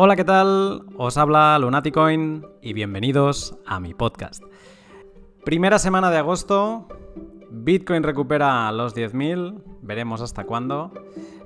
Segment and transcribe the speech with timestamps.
[0.00, 0.84] Hola, ¿qué tal?
[0.96, 4.44] Os habla Lunaticoin y bienvenidos a mi podcast.
[5.44, 6.86] Primera semana de agosto,
[7.50, 10.92] Bitcoin recupera los 10.000, veremos hasta cuándo.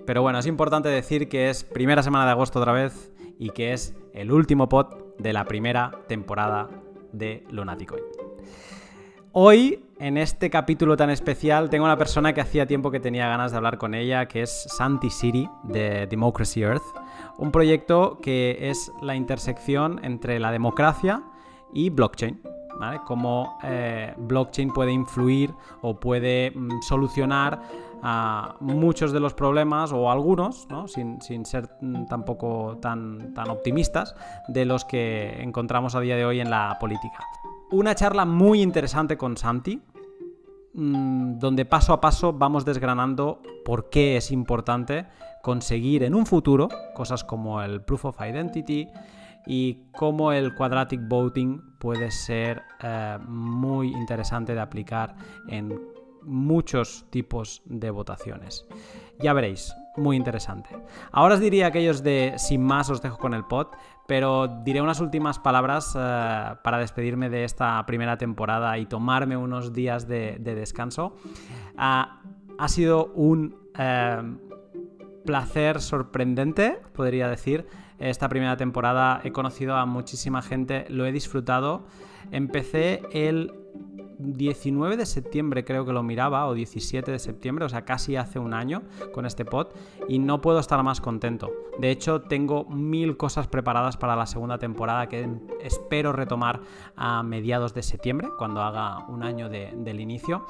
[0.04, 3.72] Pero bueno, es importante decir que es primera semana de agosto otra vez y que
[3.72, 6.69] es el último pod de la primera temporada
[7.10, 8.04] de Lunaticoin.
[9.32, 13.53] Hoy, en este capítulo tan especial, tengo una persona que hacía tiempo que tenía ganas
[13.53, 16.83] de hablar con ella, que es Santi Siri de Democracy Earth,
[17.39, 21.23] un proyecto que es la intersección entre la democracia
[21.73, 22.41] y blockchain.
[23.05, 27.63] Cómo eh, blockchain puede influir o puede mm, solucionar
[28.59, 30.89] muchos de los problemas, o algunos, ¿no?
[30.89, 34.17] sin, sin, ser mm, tampoco tan, tan optimistas,
[34.49, 37.21] de los que encontramos a día de hoy en la política
[37.73, 39.80] una charla muy interesante con Santi,
[40.75, 45.07] mm, donde paso a paso vamos desgranando por qué es importante
[45.42, 48.88] conseguir en un futuro cosas como el Proof of Identity
[49.46, 55.16] y cómo el Quadratic Voting puede ser eh, muy interesante de aplicar
[55.49, 55.79] en
[56.23, 58.65] muchos tipos de votaciones.
[59.18, 60.71] Ya veréis, muy interesante.
[61.10, 63.68] Ahora os diría aquellos de sin más os dejo con el pod,
[64.06, 69.72] pero diré unas últimas palabras eh, para despedirme de esta primera temporada y tomarme unos
[69.72, 71.16] días de, descanso.
[71.77, 72.20] Ah,
[72.58, 74.22] ha sido un eh,
[75.24, 77.66] placer sorprendente, podría decir.
[77.98, 81.86] Esta primera temporada he conocido a muchísima gente, lo he disfrutado.
[82.32, 83.52] Empecé el
[84.18, 88.38] 19 de septiembre creo que lo miraba, o 17 de septiembre, o sea, casi hace
[88.38, 89.68] un año con este pod,
[90.08, 91.50] y no puedo estar más contento.
[91.78, 95.28] De hecho, tengo mil cosas preparadas para la segunda temporada que
[95.62, 96.60] espero retomar
[96.96, 100.46] a mediados de septiembre, cuando haga un año del inicio.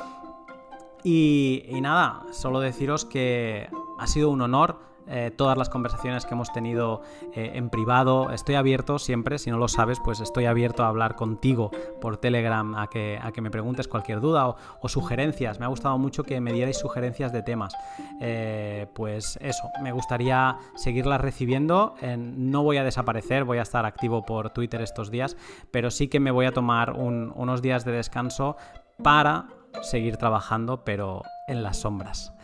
[1.04, 6.52] Y nada, solo deciros que ha sido un honor eh, todas las conversaciones que hemos
[6.52, 7.02] tenido
[7.34, 8.30] eh, en privado.
[8.30, 12.74] Estoy abierto siempre, si no lo sabes, pues estoy abierto a hablar contigo por Telegram,
[12.76, 14.46] a que, a que me preguntes cualquier duda
[14.80, 15.58] o, sugerencias.
[15.58, 17.74] Me ha gustado mucho que me dierais sugerencias de temas.
[18.20, 21.94] Eh, pues eso, me gustaría seguirlas recibiendo.
[22.16, 25.36] no voy a desaparecer, voy a estar activo por Twitter estos días,
[25.70, 28.56] pero sí que me voy a tomar unos días de descanso
[29.02, 29.46] para
[29.80, 32.34] seguir trabajando, pero en las sombras.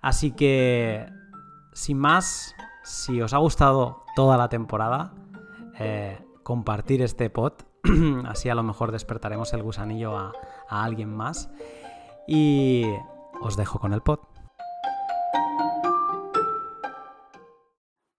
[0.00, 1.06] Así que
[1.72, 5.14] sin más, si os ha gustado toda la temporada,
[5.78, 7.54] eh, compartir este pod.
[8.26, 10.32] Así a lo mejor despertaremos el gusanillo a,
[10.68, 11.50] a alguien más.
[12.26, 12.84] Y
[13.40, 14.20] os dejo con el pod.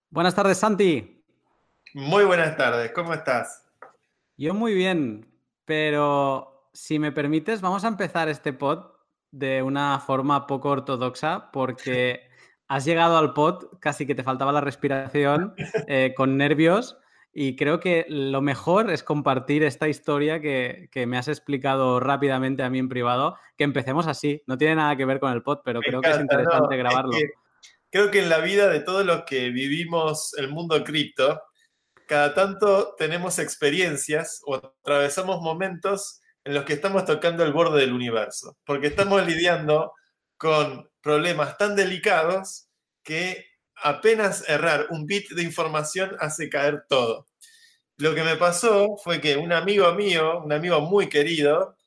[0.10, 1.26] Buenas tardes, Santi.
[1.94, 3.68] Muy buenas tardes, ¿cómo estás?
[4.38, 5.28] Yo muy bien,
[5.66, 8.94] pero si me permites, vamos a empezar este pod
[9.32, 12.22] de una forma poco ortodoxa porque
[12.68, 15.54] has llegado al pod, casi que te faltaba la respiración,
[15.88, 16.98] eh, con nervios.
[17.36, 22.70] Y creo que lo mejor es compartir esta historia que, me has explicado rápidamente a
[22.70, 24.44] mí en privado, que empecemos así.
[24.46, 27.18] No tiene nada que ver con el pod, pero creo que es interesante grabarlo.
[27.90, 31.42] creo que en la vida de todos los que vivimos el mundo cripto,
[32.08, 37.94] cada tanto tenemos experiencias o atravesamos momentos en los que estamos tocando el borde del
[37.94, 39.94] universo, porque estamos lidiando
[40.38, 42.68] con problemas tan delicados
[43.04, 43.46] que
[43.76, 47.28] apenas errar un bit de información hace caer todo.
[47.98, 51.78] Lo que me pasó fue que un amigo mío, un amigo muy querido,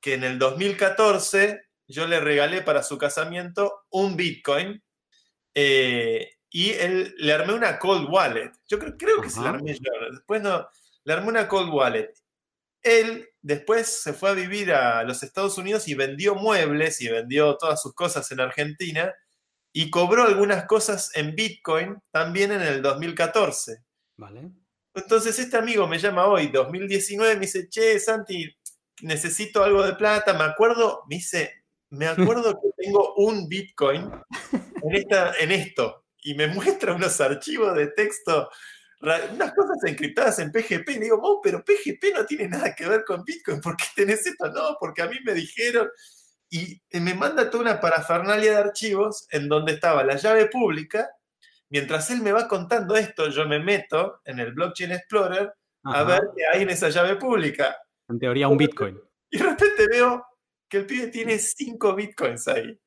[0.00, 4.82] que en el 2014 yo le regalé para su casamiento un Bitcoin
[5.54, 8.52] eh, y él, le armé una cold wallet.
[8.68, 9.90] Yo creo, creo que se la armé yo.
[10.12, 10.68] Después no,
[11.04, 12.12] le armé una cold wallet.
[12.82, 17.56] Él después se fue a vivir a los Estados Unidos y vendió muebles y vendió
[17.56, 19.14] todas sus cosas en Argentina
[19.72, 23.84] y cobró algunas cosas en Bitcoin también en el 2014.
[24.16, 24.50] Vale.
[24.94, 28.52] Entonces este amigo me llama hoy, 2019, me dice, che, Santi,
[29.02, 34.10] necesito algo de plata, me acuerdo, me dice, me acuerdo que tengo un Bitcoin
[34.82, 38.50] en, esta, en esto, y me muestra unos archivos de texto
[39.00, 40.88] unas cosas encriptadas en PGP.
[40.90, 43.60] Y digo, oh, pero PGP no tiene nada que ver con Bitcoin.
[43.60, 44.50] ¿Por qué tenés esto?
[44.50, 45.88] No, porque a mí me dijeron.
[46.48, 51.10] Y me manda toda una parafernalia de archivos en donde estaba la llave pública.
[51.68, 55.52] Mientras él me va contando esto, yo me meto en el Blockchain Explorer
[55.82, 57.76] a ver qué hay en esa llave pública.
[58.08, 58.98] En teoría, un Bitcoin.
[59.30, 60.24] Y de repente veo
[60.68, 62.78] que el pibe tiene cinco Bitcoins ahí.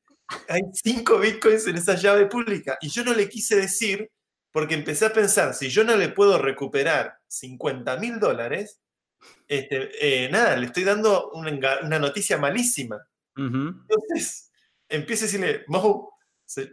[0.48, 2.78] Hay cinco Bitcoins en esa llave pública.
[2.80, 4.10] Y yo no le quise decir
[4.52, 8.80] porque empecé a pensar, si yo no le puedo recuperar 50 mil dólares,
[9.46, 13.06] este, eh, nada, le estoy dando una, noticia malísima.
[13.36, 14.50] Entonces,
[14.88, 16.10] empiezo a decirle, Mohu,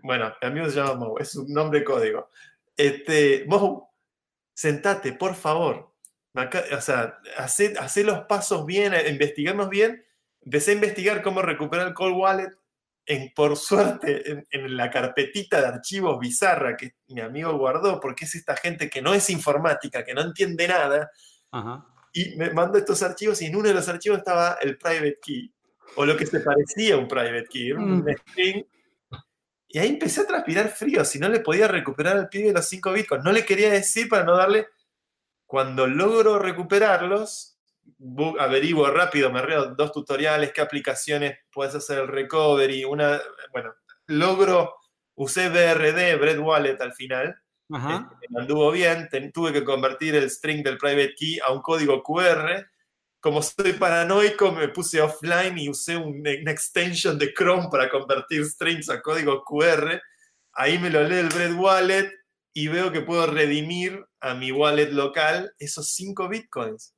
[0.04, 2.30] bueno, mi amigo se llama Mohu, es un nombre código.
[2.76, 3.88] Este, Mohu,
[4.54, 5.94] sentate, por favor.
[6.34, 10.06] O sea, hace, los pasos bien, investigamos bien.
[10.42, 12.52] Empecé a investigar cómo recuperar el cold wallet.
[13.10, 18.36] En, por suerte, en, la carpetita de archivos bizarra que mi amigo guardó, porque es
[18.36, 21.10] esta gente que no es informática, que no entiende nada.
[22.12, 25.54] Y me mandó estos archivos y en uno de los archivos estaba el private key,
[25.96, 28.10] o lo que se parecía a un private key, un mm.
[28.10, 28.66] string
[29.70, 32.94] y ahí empecé a transpirar frío, si no le podía recuperar al pibe los 5
[32.94, 33.24] bitcoins.
[33.24, 34.68] No le quería decir para no darle.
[35.46, 37.57] Cuando logro recuperarlos,
[38.40, 43.20] averiguo rápido, me reo dos tutoriales, qué aplicaciones puedes hacer el recovery, una,
[43.52, 43.74] bueno,
[44.08, 44.76] logro,
[45.16, 48.10] usé BRD, Bread Wallet al final, Ajá.
[48.22, 52.66] Este, anduvo bien, tuve que convertir el string del private key a un código QR,
[53.20, 58.90] como soy paranoico, me puse offline y usé una extension de Chrome para convertir strings
[58.90, 60.02] a código QR.
[60.54, 62.12] Ahí me lo lee el Bread Wallet
[62.54, 66.96] y veo que puedo redimir a mi wallet local esos 5 bitcoins.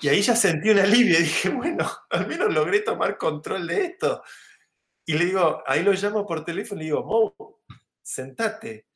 [0.00, 3.84] Y ahí ya sentí un alivio y dije, bueno, al menos logré tomar control de
[3.84, 4.22] esto.
[5.04, 7.60] Y le digo, ahí lo llamo por teléfono y le digo, Mo,
[8.02, 8.86] sentate.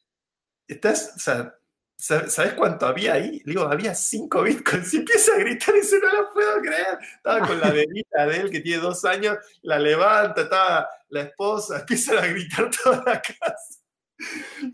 [0.66, 1.54] Estás, o sea,
[1.96, 3.40] ¿Sabes cuánto había ahí?
[3.46, 4.92] digo, había cinco bitcoins.
[4.94, 6.98] Y empieza a gritar y dice, no lo puedo creer.
[7.16, 11.78] Estaba con la bebita de él que tiene dos años, la levanta, estaba la esposa,
[11.80, 13.80] empieza a gritar toda la casa.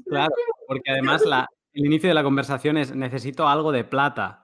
[0.07, 0.35] Claro,
[0.67, 4.40] porque además la, el inicio de la conversación es necesito algo de plata.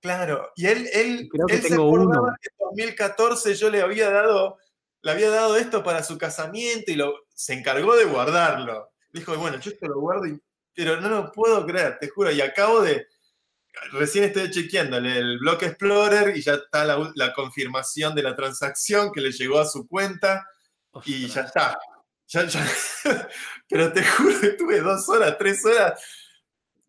[0.00, 2.28] Claro, y él, él, Creo que tengo uno.
[2.28, 4.58] en 2014 yo le había dado,
[5.02, 8.90] le había dado esto para su casamiento y lo, se encargó de guardarlo.
[9.12, 10.40] Dijo, bueno, yo esto lo guardo y
[10.74, 12.30] pero no lo puedo creer, te juro.
[12.30, 13.06] Y acabo de.
[13.92, 19.20] Recién estoy chequeando el Block Explorer y ya está la, confirmación de la transacción que
[19.20, 20.46] le llegó a su cuenta
[21.04, 21.78] y ya está.
[23.68, 26.02] pero te juro que tuve dos horas, tres horas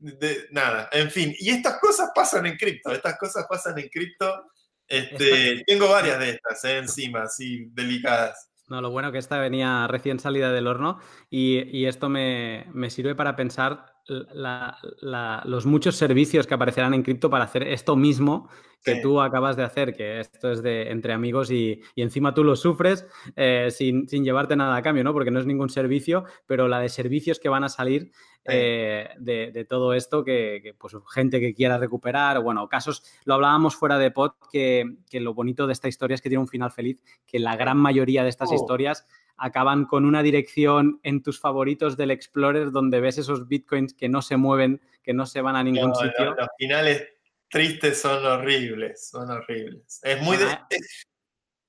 [0.01, 0.89] de nada.
[0.91, 2.91] En fin, y estas cosas pasan en cripto.
[2.91, 4.51] Estas cosas pasan en cripto.
[4.87, 8.51] Este, tengo varias de estas eh, encima, así delicadas.
[8.67, 10.99] No, lo bueno que esta venía recién salida del horno
[11.29, 17.63] y, esto me, sirve para pensar los muchos servicios que aparecerán en cripto para hacer
[17.63, 18.49] esto mismo
[18.83, 22.55] que tú acabas de hacer, que esto es de entre amigos y, encima tú lo
[22.55, 23.05] sufres
[23.35, 25.13] eh, sin, llevarte nada a cambio, ¿no?
[25.13, 28.11] Porque no es ningún servicio, pero la de servicios que van a salir
[28.45, 33.99] eh, de, todo esto, que, pues gente que quiera recuperar, bueno, casos, lo hablábamos fuera
[33.99, 37.39] de pod, que, lo bonito de esta historia es que tiene un final feliz, que
[37.39, 38.55] la gran mayoría de estas oh.
[38.55, 39.05] historias
[39.41, 44.21] acaban con una dirección en tus favoritos del Explorer donde ves esos bitcoins que no
[44.21, 46.35] se mueven, que no se van a ningún sitio.
[46.35, 47.07] los finales
[47.49, 49.99] tristes son horribles, son horribles.
[50.03, 50.37] Es muy,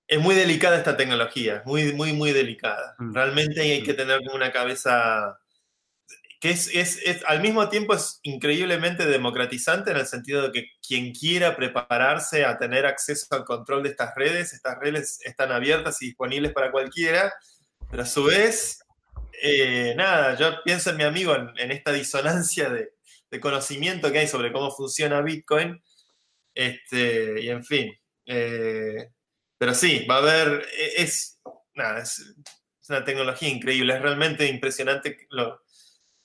[0.07, 2.95] es, muy delicada esta tecnología, muy, muy, muy delicada.
[2.99, 3.15] Mm.
[3.15, 3.97] Realmente hay que mm.
[3.97, 5.39] tener una cabeza
[6.43, 11.13] que es, es, al mismo tiempo es increíblemente democratizante en el sentido de que quien
[11.13, 16.07] quiera prepararse a tener acceso al control de estas redes, estas redes están abiertas y
[16.07, 17.33] disponibles para cualquiera,
[17.93, 18.83] pero a su vez,
[19.43, 22.91] eh, nada, yo pienso en mi amigo en, esta disonancia de,
[23.39, 25.83] conocimiento que hay sobre cómo funciona Bitcoin,
[26.55, 27.93] este, y en fin.
[28.25, 29.11] Eh,
[29.59, 31.39] pero sí, va a haber, e, es,
[31.75, 32.35] nada, es,
[32.89, 35.29] una tecnología increíble, es realmente impresionante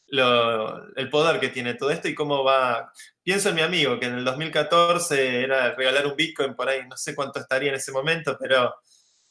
[0.08, 2.94] el poder que tiene todo esto y cómo va.
[3.22, 6.96] Pienso en mi amigo, que en el 2014 era regalar un Bitcoin por ahí, no
[6.96, 8.74] sé cuánto estaría en ese momento, pero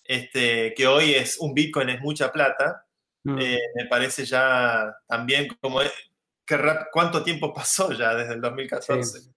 [0.08, 2.84] este, que hoy es un Bitcoin, es mucha plata,
[3.24, 3.38] mm.
[3.40, 6.58] eh, me parece ya también como que
[6.92, 9.20] cuánto tiempo pasó ya desde el 2014.
[9.20, 9.35] Sí.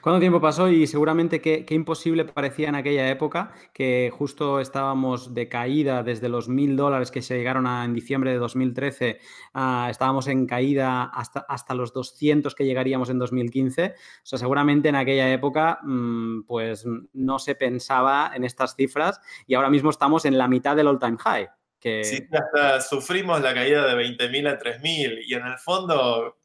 [0.00, 0.68] ¿Cuánto tiempo pasó?
[0.68, 6.48] Y seguramente qué, imposible parecía en aquella época, que justo estábamos de caída desde los
[6.48, 9.18] mil dólares que se llegaron a, en diciembre de 2013,
[9.90, 13.94] estábamos en caída hasta, hasta los 200 que llegaríamos en 2015.
[13.94, 19.54] O sea, seguramente en aquella época mm, pues no se pensaba en estas cifras y
[19.54, 21.48] ahora mismo estamos en la mitad del all-time high.
[21.80, 22.04] Que...
[22.04, 26.38] Sí, hasta sufrimos la caída de 20.000 a 3.000 y en el fondo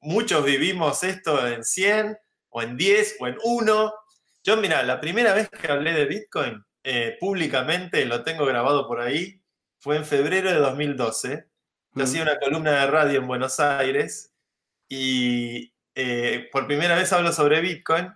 [0.00, 2.18] muchos vivimos esto en 100
[2.50, 3.94] o en 10 o en 1.
[4.42, 9.00] Yo, mira, la primera vez que hablé de Bitcoin eh, públicamente, lo tengo grabado por
[9.00, 9.40] ahí,
[9.78, 11.46] fue en febrero de 2012.
[11.94, 14.32] Yo hacía una columna de radio en Buenos Aires
[14.88, 18.12] y eh, por primera vez hablo sobre Bitcoin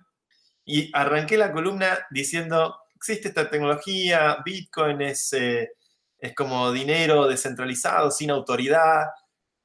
[0.64, 5.72] y arranqué la columna diciendo, existe esta tecnología, Bitcoin es, eh,
[6.18, 9.06] es como dinero descentralizado, sin autoridad,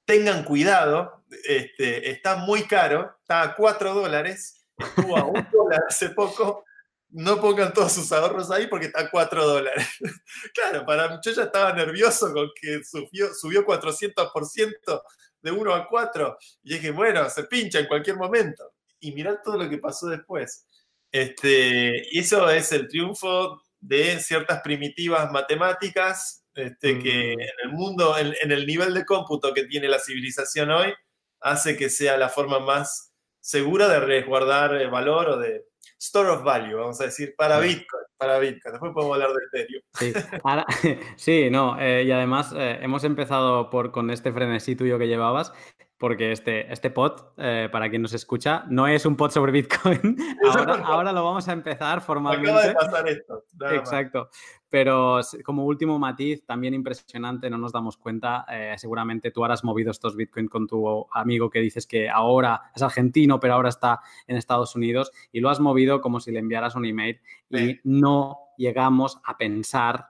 [0.05, 6.09] tengan cuidado, este, está muy caro, está a 4 dólares estuvo a un dólar hace
[6.09, 6.65] poco,
[7.09, 9.87] no pongan todos sus ahorros ahí porque está a 4 dólares.
[10.53, 15.01] claro, para yo ya estaba nervioso con que subió, subió 400%
[15.41, 18.73] de 1 a 4 y dije, bueno, se pincha en cualquier momento.
[19.01, 20.65] y mirar todo lo que pasó después.
[21.11, 27.39] Este, y eso es el triunfo de ciertas primitivas matemáticas este, que mm.
[27.39, 30.93] en el mundo, en, el nivel de cómputo que tiene la civilización hoy,
[31.39, 33.08] hace que sea la forma más
[33.39, 35.65] segura de resguardar valor o de
[35.99, 38.73] store of value, vamos a decir, para Bitcoin, para Bitcoin.
[38.73, 39.81] Después podemos hablar de Ethereum.
[39.93, 40.13] Sí,
[41.17, 45.53] sí no, eh, y además eh, hemos empezado por, con este frenesí tuyo que llevabas
[45.99, 50.17] porque este, este pod, eh, para quien nos escucha, no es un pod sobre Bitcoin.
[50.85, 52.49] ahora, lo vamos a empezar formalmente.
[52.49, 53.43] Acaba de pasar esto.
[53.73, 54.29] Exacto.
[54.69, 58.45] Pero como último matiz, también impresionante, no nos damos cuenta.
[58.49, 62.81] Eh, seguramente tú has movido estos Bitcoin con tu amigo que dices que ahora es
[62.81, 66.75] argentino, pero ahora está en Estados Unidos y lo has movido como si le enviaras
[66.75, 70.07] un email y no llegamos a pensar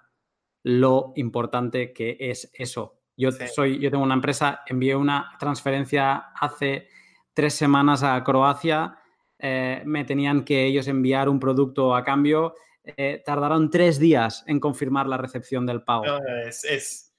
[0.61, 6.87] lo importante que es eso yo, soy, yo tengo una empresa, envié una transferencia hace
[7.33, 8.97] tres semanas a Croacia,
[9.37, 14.61] eh, me tenían que ellos enviar un producto a cambio, eh, tardaron tres días en
[14.61, 16.05] confirmar la recepción del pago.
[16.47, 17.11] es,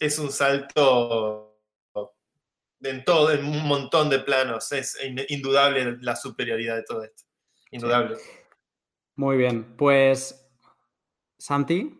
[0.00, 1.60] es, un salto
[2.82, 4.72] en todo, en un montón de planos.
[4.72, 4.96] Es
[5.28, 7.24] indudable la superioridad de todo esto.
[7.70, 8.16] Indudable.
[9.16, 9.76] Muy bien.
[9.76, 10.48] Pues,
[11.36, 11.98] Santi,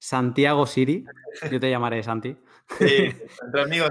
[0.00, 1.04] Santiago Siri.
[1.50, 2.36] Yo te llamaré Santi.
[2.78, 3.12] Sí,
[3.44, 3.90] entre amigos.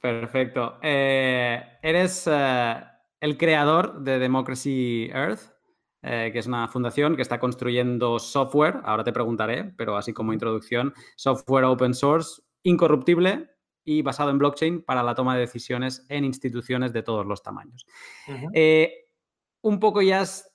[0.00, 0.78] Perfecto.
[0.80, 2.76] Eh, eres eh,
[3.20, 5.40] el creador de Democracy Earth,
[6.02, 10.32] eh, que es una fundación que está construyendo software, ahora te preguntaré, pero así como
[10.32, 13.50] introducción, software open source, incorruptible
[13.84, 17.86] y basado en blockchain para la toma de decisiones en instituciones de todos los tamaños.
[19.62, 20.49] un poco ya has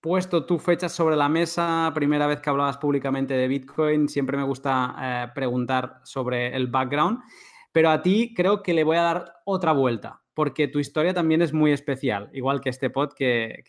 [0.00, 4.44] puesto tú fechas sobre la mesa, primera vez que hablabas públicamente de Bitcoin, siempre me
[4.44, 7.20] gusta eh, preguntar sobre el background,
[7.72, 11.42] pero a ti creo que le voy a dar otra vuelta, porque tu historia también
[11.42, 13.64] es muy especial, igual que este pod que,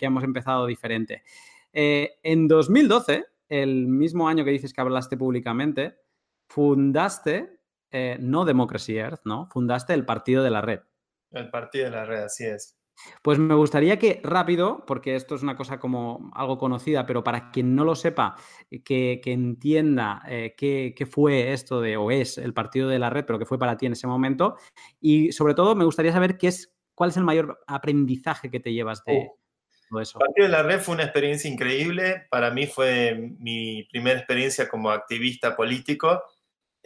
[0.00, 1.22] hemos empezado diferente.
[1.72, 5.96] Eh, en 2012, el mismo año que dices que hablaste públicamente,
[6.48, 7.58] fundaste,
[7.90, 9.48] eh, no Democracy Earth, ¿no?
[9.50, 10.80] Fundaste el Partido de la Red.
[11.30, 12.78] El Partido de la Red, así es.
[13.22, 17.50] Pues me gustaría que rápido, porque esto es una cosa como algo conocida, pero para
[17.50, 18.36] quien no lo sepa,
[18.70, 23.24] eh, que, entienda eh, qué, fue esto de, o es el partido de la red,
[23.24, 24.56] pero que fue para ti en ese momento.
[25.00, 28.72] Y sobre todo me gustaría saber qué es, cuál es el mayor aprendizaje que te
[28.72, 29.38] llevas de oh.
[29.90, 30.18] todo eso.
[30.18, 32.26] El partido de la red fue una experiencia increíble.
[32.30, 36.22] Para mí fue mi primera experiencia como activista político.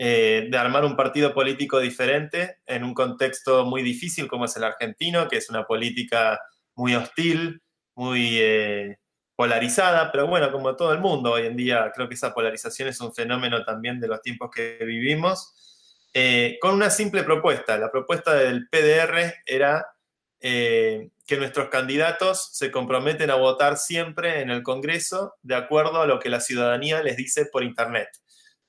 [0.00, 4.62] Eh, de armar un partido político diferente en un contexto muy difícil como es el
[4.62, 6.40] argentino, que es una política
[6.76, 7.60] muy hostil,
[7.96, 9.00] muy eh,
[9.34, 13.00] polarizada, pero bueno, como todo el mundo hoy en día, creo que esa polarización es
[13.00, 17.76] un fenómeno también de los tiempos que vivimos, eh, con una simple propuesta.
[17.76, 19.84] La propuesta del PDR era
[20.40, 26.20] que nuestros candidatos se comprometen a votar siempre en el Congreso de acuerdo a lo
[26.20, 28.08] que la ciudadanía les dice por Internet.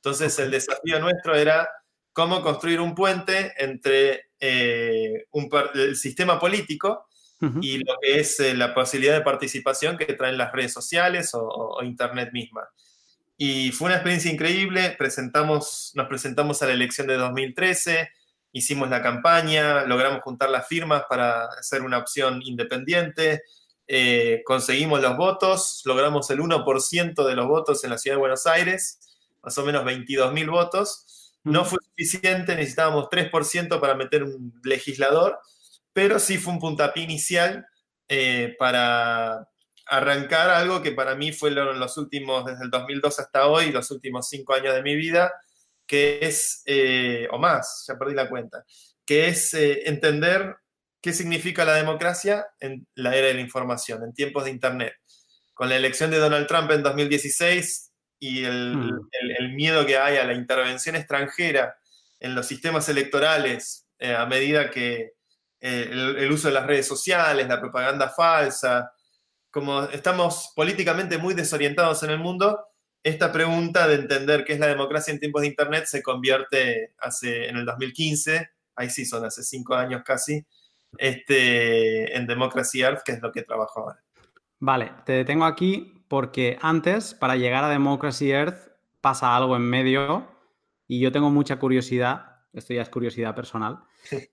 [0.01, 1.69] Entonces el desafío nuestro era
[2.13, 5.25] cómo construir un puente entre eh,
[5.73, 7.07] el sistema político
[7.61, 11.81] y lo que es eh, la posibilidad de participación que traen las redes sociales o,
[11.83, 12.67] Internet misma.
[13.37, 18.09] Y fue una experiencia increíble, presentamos, nos presentamos a la elección de 2013,
[18.51, 23.43] hicimos la campaña, logramos juntar las firmas para hacer una opción independiente,
[23.87, 28.45] eh, conseguimos los votos, logramos el 1% de los votos en la ciudad de Buenos
[28.45, 28.99] Aires
[29.41, 31.35] más o menos 22 mil votos.
[31.43, 35.39] No fue suficiente, necesitábamos 3% para meter un legislador,
[35.93, 37.65] pero sí fue un puntapié inicial
[38.07, 39.47] eh, para
[39.89, 44.27] arrancar algo que para mí fue los últimos, desde el 2002 hasta hoy, los últimos
[44.29, 45.33] cinco años de mi vida,
[45.87, 48.63] que es, eh, o más, ya perdí la cuenta,
[49.05, 50.55] que es eh, entender
[51.01, 54.93] qué significa la democracia en la era de la información, en tiempos de Internet.
[55.53, 57.88] Con la elección de Donald Trump en 2016,
[58.19, 59.09] y hmm.
[59.39, 61.77] el, miedo que hay a la intervención extranjera
[62.19, 65.13] en los sistemas electorales eh, a medida que
[65.61, 68.93] eh, el, uso de las redes sociales, la propaganda falsa,
[69.49, 72.65] como estamos políticamente muy desorientados en el mundo,
[73.03, 77.47] esta pregunta de entender qué es la democracia en tiempos de Internet se convierte hace,
[77.47, 80.45] en el 2015, ahí sí son hace cinco años casi,
[80.97, 84.03] este, en Democracy Earth, que es lo que trabajo ahora.
[84.59, 88.67] Vale, te detengo aquí porque antes, para llegar a Democracy Earth,
[88.99, 90.27] pasa algo en medio
[90.87, 93.79] y yo tengo mucha curiosidad, esto ya es curiosidad personal,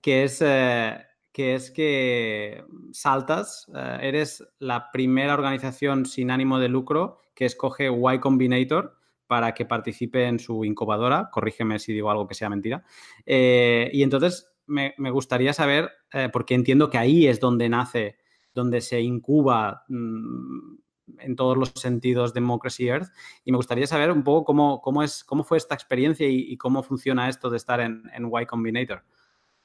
[0.02, 0.98] que es, eh,
[1.32, 7.90] que, es que saltas, eh, eres la primera organización sin ánimo de lucro que escoge
[7.90, 12.84] Y Combinator para que participe en su incubadora, corrígeme si digo algo que sea mentira,
[13.26, 15.92] eh, y entonces me, gustaría saber,
[16.32, 18.16] porque entiendo que ahí es donde nace,
[18.52, 20.85] donde se incuba mm,
[21.18, 23.08] en todos los sentidos Democracy Earth,
[23.44, 26.82] y me gustaría saber un poco cómo, cómo, es, cómo fue esta experiencia y, cómo
[26.82, 29.02] funciona esto de estar en, en Y Combinator.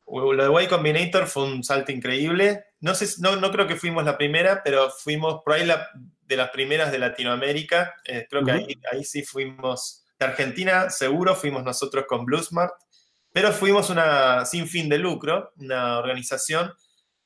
[0.08, 2.66] Lo de Y Combinator fue un salto increíble.
[2.82, 5.70] No, sé, no, no creo que fuimos la primera, pero fuimos por ahí
[6.26, 7.96] de las primeras de Latinoamérica.
[8.06, 10.06] Eh, creo que ahí, ahí sí fuimos.
[10.20, 12.74] De Argentina, seguro, fuimos nosotros con Bluesmart,
[13.32, 16.74] pero fuimos una sin fin de lucro, una organización,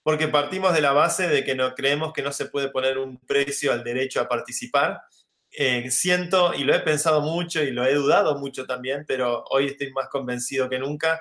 [0.05, 3.17] porque partimos de la base de que no, creemos que no se puede poner un
[3.17, 5.01] precio al derecho a participar.
[5.49, 9.65] Eh, siento, y lo he pensado mucho y lo he dudado mucho también, pero hoy
[9.65, 11.19] estoy más convencido que nunca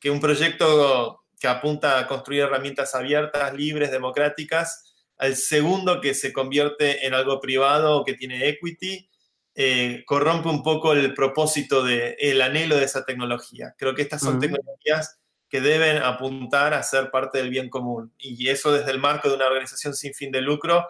[0.00, 6.32] que un proyecto que apunta a construir herramientas abiertas, libres, democráticas, al segundo que se
[6.32, 9.10] convierte en algo privado o que tiene equity,
[9.54, 13.74] eh, corrompe un poco el propósito del el anhelo de esa tecnología.
[13.76, 15.18] Creo que estas son tecnologías
[15.52, 18.10] que deben apuntar a ser parte del bien común.
[18.16, 20.86] Y eso desde el marco de una organización sin fin de lucro,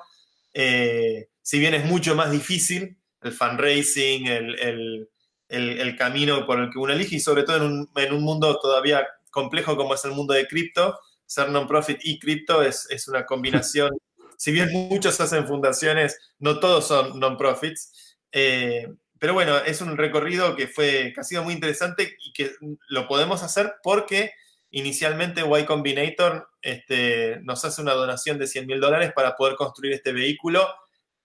[0.55, 5.09] eh, si bien es mucho más difícil, el fundraising, el,
[5.49, 8.57] el, camino por el que uno elige y sobre todo en un, en un, mundo
[8.61, 13.27] todavía complejo como es el mundo de cripto, ser non-profit y cripto es, es, una
[13.27, 13.91] combinación.
[14.39, 18.17] si bien muchos hacen fundaciones, no todos son non-profits.
[18.31, 18.87] Eh,
[19.19, 22.53] pero bueno, es un recorrido que, fue, que ha sido muy interesante y que
[22.89, 24.31] lo podemos hacer porque
[24.73, 29.93] inicialmente Y Combinator este, nos hace una donación de 100 mil dólares para poder construir
[29.93, 30.67] este vehículo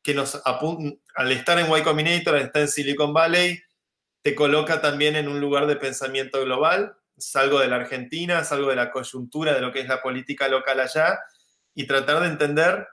[0.04, 3.60] que nos al estar en Y Combinator, al estar en Silicon Valley,
[4.22, 6.96] te coloca también en un lugar de pensamiento global.
[7.18, 10.80] Salgo de la Argentina, salgo de la coyuntura de lo que es la política local
[10.80, 11.18] allá
[11.74, 12.88] y tratar de entender,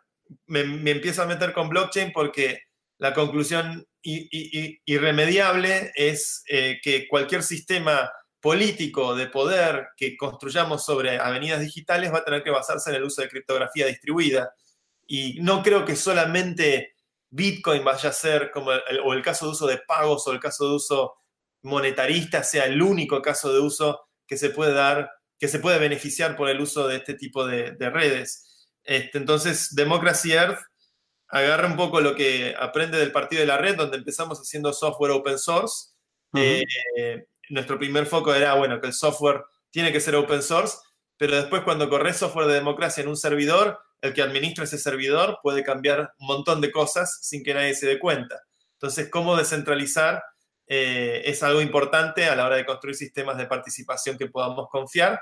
[0.46, 2.62] me, empiezo a meter con blockchain porque
[2.98, 8.10] la conclusión irremediable es eh, que cualquier sistema
[8.44, 13.04] político de poder que construyamos sobre avenidas digitales va a tener que basarse en el
[13.04, 14.52] uso de criptografía distribuida.
[15.06, 16.94] Y no creo que solamente
[17.30, 18.70] Bitcoin vaya a ser como
[19.02, 21.14] o el caso de uso de pagos o el caso de uso
[21.62, 26.36] monetarista sea el único caso de uso que se puede dar, que se puede beneficiar
[26.36, 28.68] por el uso de este tipo de, redes.
[28.82, 30.60] Este, entonces, Democracy Earth
[31.28, 35.12] agarra un poco lo que aprende del partido de la red, donde empezamos haciendo software
[35.12, 35.94] open source.
[36.34, 36.62] Eh,
[37.50, 40.78] nuestro primer foco era, bueno, que el software tiene que ser open source,
[41.16, 45.38] pero después cuando corres software de democracia en un servidor, el que administra ese servidor
[45.42, 48.40] puede cambiar un montón de cosas sin que nadie se dé cuenta.
[48.74, 50.22] Entonces, ¿cómo descentralizar
[50.66, 55.20] eh, es algo importante a la hora de construir sistemas de participación que podamos confiar.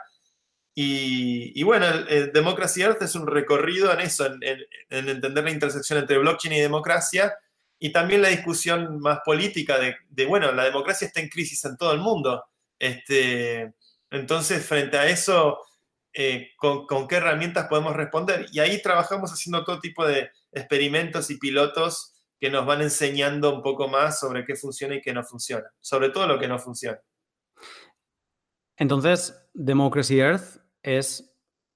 [0.75, 4.41] Y, bueno, el, Democracy Earth es un recorrido en eso, en,
[4.89, 7.35] entender la intersección entre blockchain y democracia,
[7.83, 11.93] y también la discusión más política de, bueno, la democracia está en crisis en todo
[11.93, 12.45] el mundo.
[12.79, 13.75] Este,
[14.09, 15.59] entonces, frente a eso,
[16.13, 18.47] eh, ¿con, ¿con, qué herramientas podemos responder?
[18.53, 23.63] Y ahí trabajamos haciendo todo tipo de experimentos y pilotos que nos van enseñando un
[23.63, 27.01] poco más sobre qué funciona y qué no funciona, sobre todo lo que no funciona.
[28.77, 31.32] Entonces, Democracy Earth es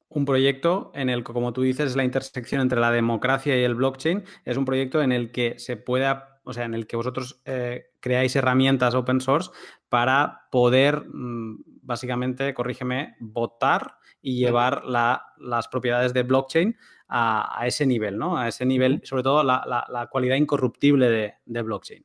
[0.09, 3.65] un proyecto en el que, como tú dices, es la intersección entre la democracia y
[3.65, 4.25] el blockchain.
[4.45, 7.91] Es un proyecto en el que se pueda, o sea, en el que vosotros eh,
[8.01, 9.51] creáis herramientas open source
[9.89, 16.77] para poder, mm, básicamente, corrígeme, votar y llevar las propiedades de blockchain
[17.09, 18.37] a, ese nivel, ¿no?
[18.37, 22.05] A ese nivel, sobre todo la, cualidad incorruptible de, blockchain.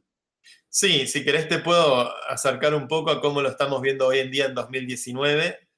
[0.70, 4.32] Sí, si querés te puedo acercar un poco a cómo lo estamos viendo hoy en
[4.32, 5.71] día en 2019.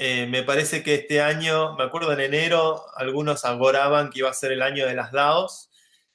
[0.00, 4.34] Eh, me parece que este año, me acuerdo en enero, algunos agoraban que iba a
[4.34, 5.70] ser el año de las DAOs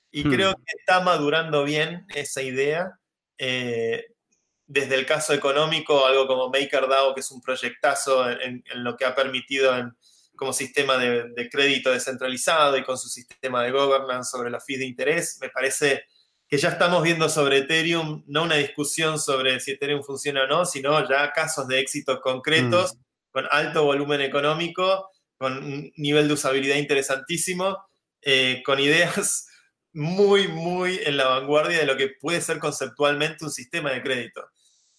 [0.10, 0.32] y hmm.
[0.32, 2.98] creo que está madurando bien esa idea.
[3.38, 4.06] Eh,
[4.66, 9.06] desde el caso económico, algo como MakerDAO, que es un proyectazo en, en lo que
[9.06, 9.94] ha permitido en,
[10.36, 14.86] como sistema de, crédito descentralizado y con su sistema de governance sobre los fees de
[14.86, 15.38] interés.
[15.42, 16.06] Me parece
[16.48, 20.66] que ya estamos viendo sobre Ethereum, no una discusión sobre si Ethereum funciona o no,
[20.66, 23.00] sino ya casos de éxitos concretos, mm.
[23.34, 27.86] Con alto volumen económico, con un nivel de usabilidad interesantísimo,
[28.22, 29.48] eh, con ideas
[29.92, 34.50] muy, muy en la vanguardia de lo que puede ser conceptualmente un sistema de crédito.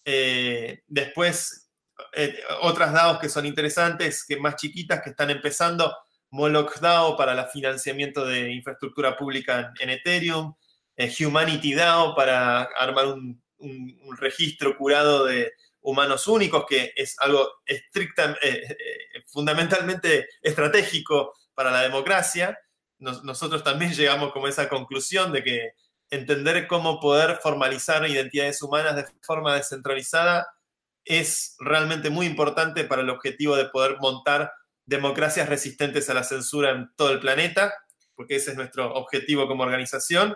[0.05, 1.70] Eh, después,
[2.12, 5.97] eh, otras DAOs que son interesantes, que más chiquitas, que están empezando.
[6.31, 10.55] Moloch DAO para el financiamiento de infraestructura pública en, Ethereum.
[10.97, 13.42] Eh, Humanity DAO para armar un,
[14.18, 15.53] registro curado de
[15.85, 18.77] humanos únicos, que es algo estrictamente, eh,
[19.27, 22.59] fundamentalmente estratégico para la democracia.
[22.99, 25.73] nosotros también llegamos como a esa conclusión de que
[26.11, 30.47] entender cómo poder formalizar identidades humanas de forma descentralizada
[31.05, 34.53] es realmente muy importante para el objetivo de poder montar
[34.87, 37.75] democracias resistentes a la censura en todo el planeta,
[38.14, 40.35] porque ese es nuestro objetivo como organización.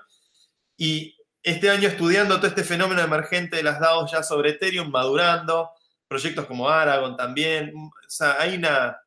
[0.76, 5.70] Y este año estudiando todo este fenómeno emergente de las DAOs ya sobre Ethereum, madurando,
[6.08, 8.98] proyectos como Aragon también, o sea, hay, una,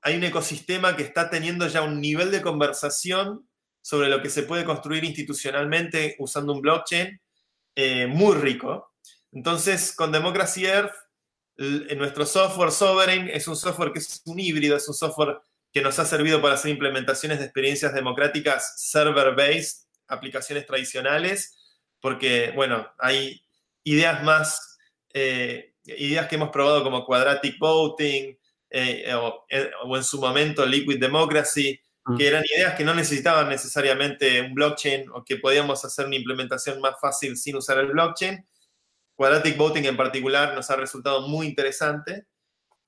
[0.00, 3.48] hay un ecosistema que está teniendo ya un nivel de conversación
[3.82, 7.20] sobre lo que se puede construir institucionalmente usando un blockchain
[7.74, 8.92] eh, muy rico.
[9.32, 10.94] Entonces, con Democracy Earth,
[11.96, 15.38] nuestro software Sovereign es un software que es un híbrido, es un software
[15.72, 21.58] que nos ha servido para hacer implementaciones de experiencias democráticas server-based, aplicaciones tradicionales,
[22.00, 23.42] porque, bueno, hay
[23.84, 24.78] ideas más,
[25.12, 28.36] eh, ideas que hemos probado como quadratic voting
[28.70, 29.44] eh, o,
[29.96, 32.16] en su momento liquid democracy, mm.
[32.16, 36.80] que eran ideas que no necesitaban necesariamente un blockchain o que podíamos hacer una implementación
[36.80, 38.46] más fácil sin usar el blockchain.
[39.14, 42.26] Quadratic voting en particular nos ha resultado muy interesante.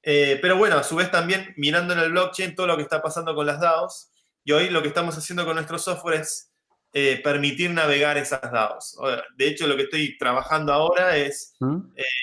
[0.03, 3.00] Eh, pero bueno, a su vez también mirando en el blockchain todo lo que está
[3.00, 4.11] pasando con las DAOs.
[4.44, 6.53] Y hoy lo que estamos haciendo con nuestro software es
[6.96, 8.96] eh, permitir navegar esas DAOs.
[9.37, 11.78] De hecho, lo que estoy trabajando ahora es ¿Mm?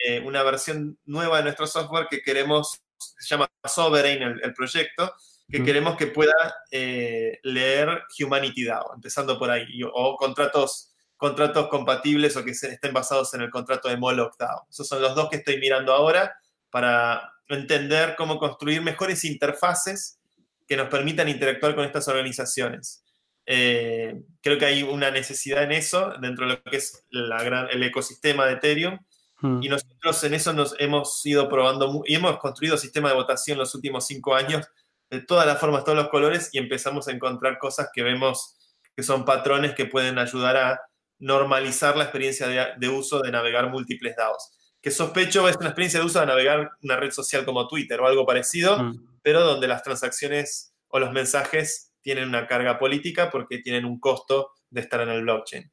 [0.08, 5.14] eh, una versión nueva de nuestro software que queremos, se llama Sovereign el, proyecto,
[5.50, 5.66] que ¿Mm?
[5.66, 12.52] queremos que pueda leer Humanity DAO, empezando por ahí, o contratos, contratos compatibles o que
[12.52, 14.68] estén basados en el contrato de Moloch DAO.
[14.70, 16.34] Esos son los dos que estoy mirando ahora
[16.70, 20.22] para entender cómo construir mejores interfaces
[20.66, 23.04] que nos permitan interactuar con estas organizaciones.
[23.46, 28.46] Eh, creo que hay una necesidad en eso, dentro de lo que es el ecosistema
[28.46, 29.00] de Ethereum,
[29.42, 29.64] hmm.
[29.64, 33.76] y nosotros en eso nos hemos ido probando y hemos construido sistemas de votación los
[33.76, 34.66] últimos cinco años
[35.10, 38.58] de todas las formas, todos los colores, y empezamos a encontrar cosas que vemos
[38.96, 40.82] que son patrones que pueden ayudar a
[41.20, 44.52] normalizar la experiencia de, de uso de navegar múltiples DAOs
[44.82, 48.08] que sospecho es una experiencia de uso de navegar una red social como Twitter o
[48.08, 49.20] algo parecido, mm.
[49.22, 54.52] pero donde las transacciones o los mensajes tienen una carga política porque tienen un costo
[54.70, 55.72] de estar en el blockchain.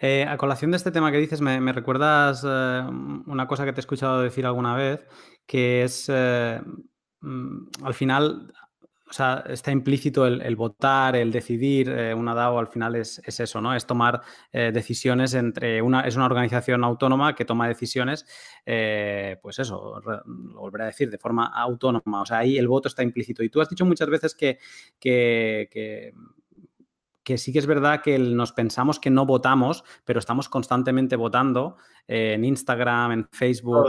[0.00, 2.82] Eh, a colación de este tema que dices, me, recuerdas eh,
[3.26, 5.00] una cosa que te he escuchado decir alguna vez,
[5.44, 6.60] que es, eh,
[7.20, 8.52] mm, al final,
[9.08, 11.88] o sea, está implícito el, votar, el decidir.
[11.88, 13.74] Eh, una DAO al final es, eso, ¿no?
[13.74, 14.20] Es tomar
[14.52, 18.26] eh, decisiones entre una, es una organización autónoma que toma decisiones,
[18.66, 22.22] eh, pues eso, lo volveré a decir, de forma autónoma.
[22.22, 23.42] O sea, ahí el voto está implícito.
[23.42, 24.58] Y tú has dicho muchas veces que,
[25.00, 26.14] que que
[27.36, 32.34] sí que es verdad que nos pensamos que no votamos, pero estamos constantemente votando eh,
[32.34, 33.88] en Instagram, en Facebook,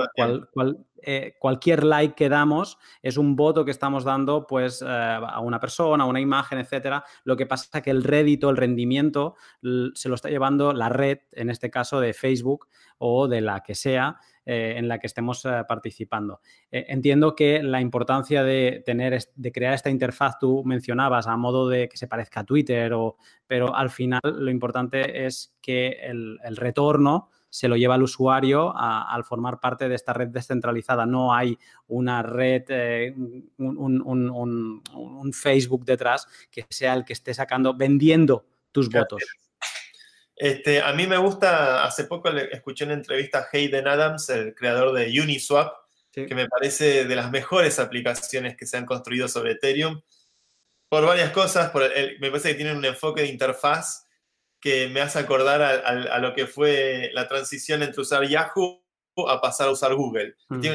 [1.02, 5.60] eh, cualquier like que damos es un voto que estamos dando pues eh, a una
[5.60, 7.06] persona, a una imagen, etcétera.
[7.24, 9.36] Lo que pasa es que el rédito, el rendimiento,
[9.94, 13.76] se lo está llevando la red, en este caso de Facebook o de la que
[13.76, 14.20] sea,
[14.52, 16.42] eh, en la que estemos eh, participando.
[16.72, 21.70] Eh, entiendo que la importancia de tener, de crear esta interfaz, tú mencionabas a modo
[21.70, 26.40] de que se parezca a Twitter, o, pero al final lo importante es que el,
[26.56, 31.06] retorno se lo lleva el usuario al formar parte de esta red descentralizada.
[31.06, 33.14] No hay una red,
[33.60, 39.22] un, Facebook detrás que sea el que esté sacando, vendiendo tus votos.
[40.40, 44.56] Este, a mí me gusta, hace poco le escuché una entrevista a Hayden Adams, el
[44.56, 45.74] creador de Uniswap,
[46.14, 50.02] que me parece de las mejores aplicaciones que se han construido sobre Ethereum,
[50.88, 54.08] por varias cosas, me parece que tienen un enfoque de interfaz
[54.62, 58.82] que me hace acordar a, lo que fue la transición entre usar Yahoo
[59.28, 60.36] a pasar a usar Google.
[60.48, 60.66] Mm.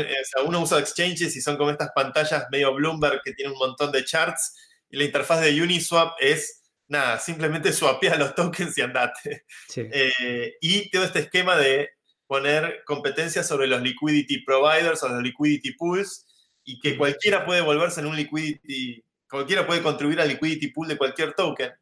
[0.44, 4.04] uno usa exchanges y son como estas pantallas medio Bloomberg que tienen un montón de
[4.04, 4.54] charts
[4.90, 9.44] y la interfaz de Uniswap es nada, simplemente swapea los tokens y andate.
[9.76, 11.90] Eh, y todo este esquema de
[12.26, 16.26] poner competencias sobre los liquidity providers o los liquidity pools
[16.64, 20.96] y que cualquiera puede volverse en un liquidity, cualquiera puede contribuir al liquidity pool de
[20.96, 21.72] cualquier token.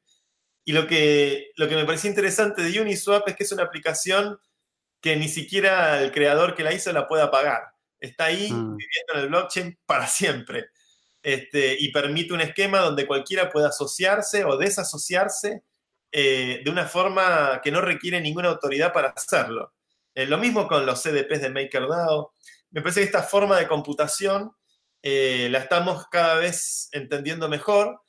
[0.65, 4.39] Y lo que, lo que me pareció interesante de Uniswap es que es una aplicación
[5.01, 7.63] que ni siquiera el creador que la hizo la pueda pagar.
[7.99, 8.77] Está ahí mm.
[8.77, 10.71] viviendo en el blockchain para siempre.
[11.23, 15.63] Este, y permite un esquema donde cualquiera pueda asociarse o desasociarse
[16.11, 19.73] eh, de una forma que no requiere ninguna autoridad para hacerlo.
[20.15, 22.33] Eh, lo mismo con los CDPs de MakerDAO.
[22.71, 24.53] Me parece que esta forma de computación
[25.03, 28.01] eh, la estamos cada vez entendiendo mejor.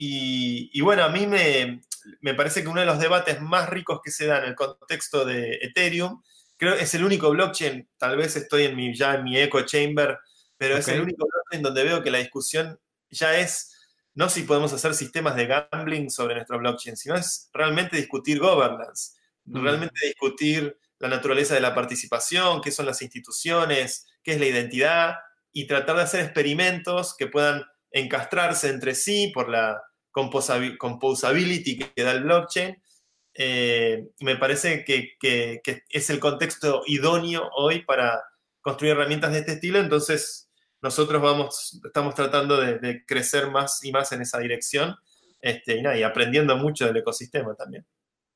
[0.00, 1.82] Y, bueno, a mí me,
[2.20, 5.24] me, parece que uno de los debates más ricos que se da en el contexto
[5.24, 6.22] de Ethereum,
[6.56, 10.18] creo es el único blockchain, tal vez estoy en mi, ya en mi echo chamber,
[10.58, 12.78] pero es el único en donde veo que la discusión
[13.10, 13.74] ya es
[14.14, 19.12] no si podemos hacer sistemas de gambling sobre nuestro blockchain, sino es realmente discutir governance,
[19.44, 19.62] mm.
[19.62, 25.14] realmente discutir la naturaleza de la participación, qué son las instituciones, qué es la identidad,
[25.52, 32.10] y tratar de hacer experimentos que puedan encastrarse entre sí por la composability que da
[32.10, 32.82] el blockchain.
[33.34, 35.16] Eh, me parece que,
[35.88, 38.24] es el contexto idóneo hoy para
[38.60, 40.47] construir herramientas de este estilo, entonces
[40.82, 44.96] nosotros vamos, estamos tratando de, crecer más y más en esa dirección
[45.40, 47.86] este, y, y aprendiendo mucho del ecosistema también.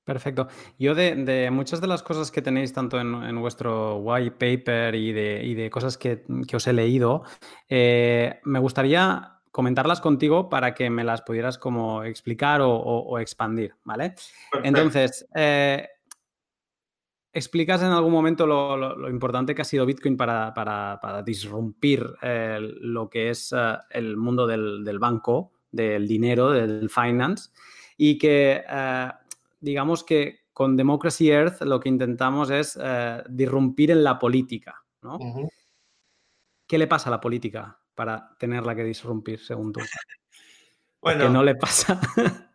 [0.05, 0.49] Perfecto.
[0.79, 5.71] Yo de, muchas de las cosas que tenéis tanto en, vuestro white paper y de,
[5.71, 7.23] cosas que, os he leído,
[7.69, 14.15] eh, me gustaría comentarlas contigo para que me las pudieras como explicar o, expandir, ¿vale?
[14.65, 15.87] Entonces, eh,
[17.33, 23.31] explicas en algún momento lo, importante que ha sido Bitcoin para, disrumpir eh, lo que
[23.31, 23.55] es
[23.91, 27.51] el mundo del, del, banco, del dinero, del finance,
[27.97, 28.63] y que
[29.61, 35.19] digamos que con Democracy Earth lo que intentamos es eh, disrumpir en la política, ¿no?
[36.67, 39.81] ¿Qué le pasa a la política para tenerla que disrumpir, según tú?
[41.01, 42.01] bueno, ¿Qué no le pasa.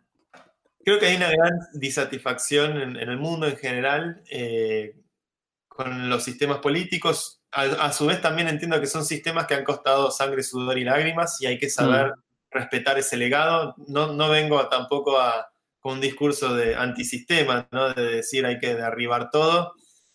[0.84, 4.96] creo que hay una gran disatisfacción en, el mundo en general eh,
[5.68, 7.42] con los sistemas políticos.
[7.50, 11.40] A, su vez también entiendo que son sistemas que han costado sangre, sudor y lágrimas
[11.40, 12.12] y hay que saber mm.
[12.50, 13.74] respetar ese legado.
[13.86, 15.48] No, no vengo tampoco a
[15.80, 17.94] con un discurso de antisistema, ¿no?
[17.94, 19.74] de decir hay que derribar todo.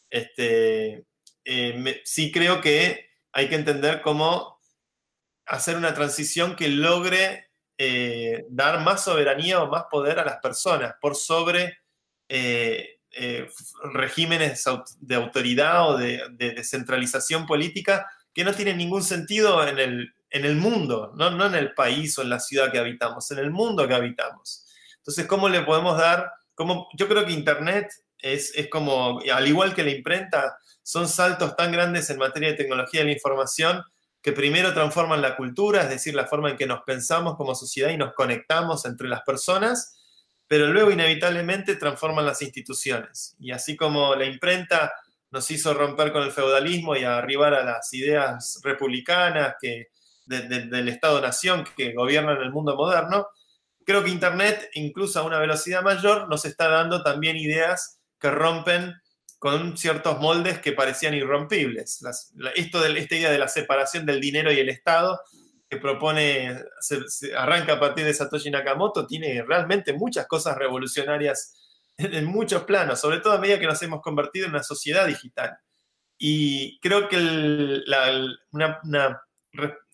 [0.10, 1.06] Este,
[1.46, 4.60] eh, sí creo que hay que entender cómo
[5.46, 7.52] hacer una transición que logre
[7.86, 11.80] eh, dar más soberanía o más poder a las personas por sobre
[12.30, 12.98] eh,
[13.92, 14.64] regímenes
[15.02, 20.56] de autoridad o de, descentralización política que no tienen ningún sentido en el, en el
[20.56, 21.30] mundo, ¿no?
[21.30, 24.66] no en el país o en la ciudad que habitamos, en el mundo que habitamos.
[25.00, 26.32] Entonces, ¿cómo le podemos dar?
[26.56, 31.74] Cómo, yo creo que Internet es, como, al igual que la imprenta, son saltos tan
[31.74, 33.84] grandes en materia de tecnología de la información
[34.24, 37.90] que primero transforman la cultura, es decir, la forma en que nos pensamos como sociedad
[37.90, 40.00] y nos conectamos entre las personas,
[40.48, 43.36] pero luego inevitablemente transforman las instituciones.
[43.38, 44.94] Y así como la imprenta
[45.30, 49.88] nos hizo romper con el feudalismo y arribar a las ideas republicanas que,
[50.26, 53.28] del Estado-nación que gobiernan el mundo moderno,
[53.86, 58.94] creo que Internet, incluso a una velocidad mayor, nos está dando también ideas que rompen
[59.44, 62.02] con ciertos moldes que parecían irrompibles.
[62.56, 65.20] esto de, esta idea de la separación del dinero y el Estado
[65.70, 71.60] que propone, se, arranca a partir de Satoshi Nakamoto, tiene realmente muchas cosas revolucionarias
[71.98, 75.58] en, muchos planos, sobre todo a medida que nos hemos convertido en una sociedad digital.
[76.18, 79.22] Y creo que una, una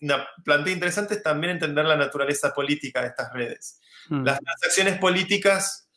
[0.00, 3.80] una plantea interesante es también entender la naturaleza política de estas redes.
[4.10, 4.22] Mm.
[4.22, 5.88] Las transacciones políticas,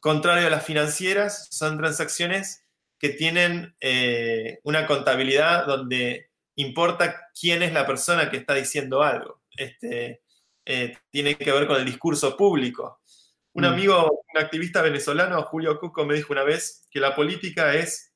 [0.00, 2.65] contrario a las financieras, son transacciones
[2.98, 9.42] que tienen eh, una contabilidad donde importa quién es la persona que está diciendo algo.
[9.56, 10.22] Este,
[10.64, 13.00] eh, tiene que ver con el discurso público.
[13.52, 13.66] Un mm.
[13.66, 18.12] amigo, un activista venezolano, Julio Cuco, me dijo una vez que la política es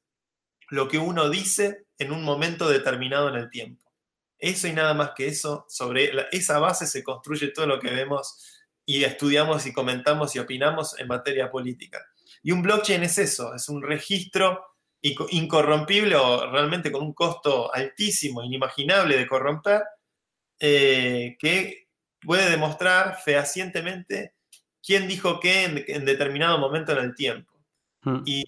[0.68, 3.90] lo que uno dice en un momento determinado en el tiempo.
[4.38, 8.62] Eso y nada más que eso, sobre esa base se construye todo lo que vemos
[8.86, 12.04] y estudiamos y comentamos y opinamos en materia política.
[12.42, 14.69] Y un blockchain es eso, es un registro
[15.02, 19.82] incorrompible o realmente con un costo altísimo, inimaginable de corromper,
[20.58, 21.88] eh, que
[22.20, 24.34] puede demostrar fehacientemente
[24.82, 27.52] quién dijo qué en, determinado momento en el tiempo.
[28.02, 28.22] Hmm.
[28.26, 28.44] Y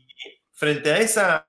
[0.52, 1.46] frente a esa,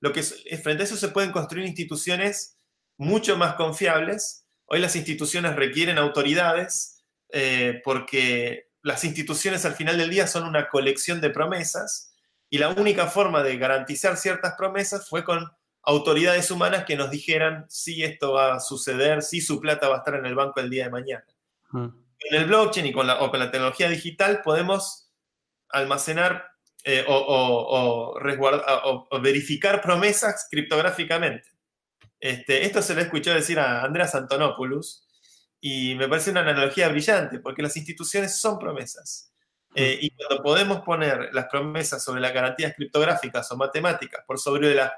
[0.00, 2.58] lo que frente a eso se pueden construir instituciones
[2.98, 4.46] mucho más confiables.
[4.66, 10.68] Hoy las instituciones requieren autoridades eh, porque las instituciones al final del día son una
[10.68, 12.15] colección de promesas
[12.56, 15.46] y la única forma de garantizar ciertas promesas fue con
[15.82, 19.98] autoridades humanas que nos dijeran si esto va a suceder, si su plata va a
[19.98, 21.26] estar en el banco el día de mañana.
[21.74, 21.94] En
[22.30, 25.12] el blockchain y con la, o con la tecnología digital podemos
[25.68, 26.46] almacenar
[26.82, 28.14] eh, o,
[29.10, 31.50] o, verificar promesas criptográficamente.
[32.18, 35.06] Este, esto se lo he escuchado decir a Andreas Antonopoulos
[35.60, 39.30] y me parece una analogía brillante porque las instituciones son promesas.
[39.78, 44.68] Eh, y cuando podemos poner las promesas sobre las garantías criptográficas o matemáticas por sobre
[44.68, 44.90] de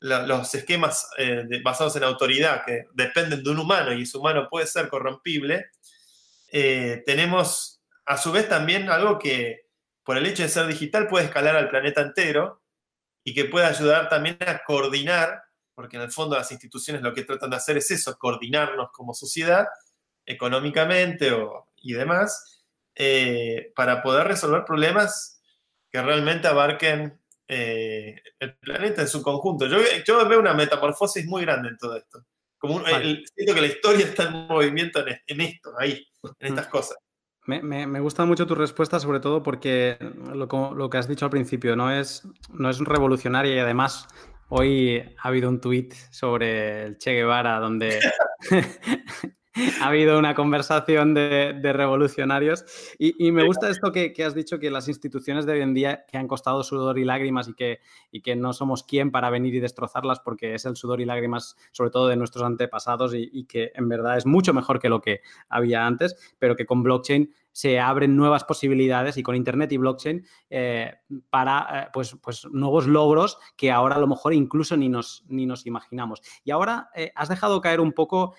[0.00, 4.66] los esquemas eh, basados en autoridad que dependen de un humano y ese humano puede
[4.66, 5.66] ser corrompible,
[6.50, 9.66] eh, tenemos a su vez también algo que
[10.02, 12.62] por el hecho de ser digital puede escalar al planeta entero
[13.24, 15.42] y que puede ayudar también a coordinar
[15.74, 19.12] porque en el fondo las instituciones lo que tratan de hacer es eso, coordinarnos como
[19.12, 19.66] sociedad,
[20.24, 21.30] económicamente
[21.76, 22.53] y demás,
[22.94, 25.42] eh, para poder resolver problemas
[25.90, 29.66] que realmente abarquen eh, el planeta en su conjunto.
[29.66, 32.24] Yo, yo, veo una metamorfosis muy grande en todo esto.
[32.58, 36.06] Como siento que la historia está en movimiento en, esto, ahí,
[36.40, 36.96] en estas cosas.
[37.46, 39.98] Me, me, gusta mucho tu respuesta, sobre todo porque
[40.32, 44.08] lo, lo, que has dicho al principio no es, no es revolucionaria y además
[44.48, 48.00] hoy ha habido un tuit sobre el Che Guevara donde
[49.80, 52.64] ha habido una conversación de, revolucionarios
[52.98, 56.18] y, me gusta esto que, has dicho, que las instituciones de hoy en día que
[56.18, 59.60] han costado sudor y lágrimas y que, y que no somos quien para venir y
[59.60, 63.88] destrozarlas porque es el sudor y lágrimas sobre todo de nuestros antepasados y, que en
[63.88, 68.16] verdad es mucho mejor que lo que había antes, pero que con blockchain se abren
[68.16, 70.92] nuevas posibilidades y con Internet y blockchain eh,
[71.30, 75.46] para eh, pues, pues nuevos logros que ahora a lo mejor incluso ni nos, ni
[75.46, 76.20] nos imaginamos.
[76.42, 78.34] Y ahora eh, has dejado caer un poco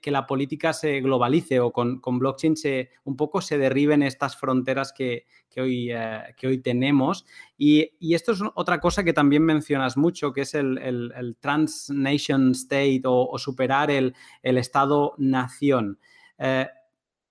[0.00, 4.92] que, la política se globalice o con, blockchain se, un poco se derriben estas fronteras
[4.92, 7.24] que, hoy, eh, que hoy tenemos.
[7.56, 13.02] Y, esto es otra cosa que también mencionas mucho, que es el, el, transnation state
[13.04, 15.98] o, superar el, Estado-nación.
[16.38, 16.68] Eh,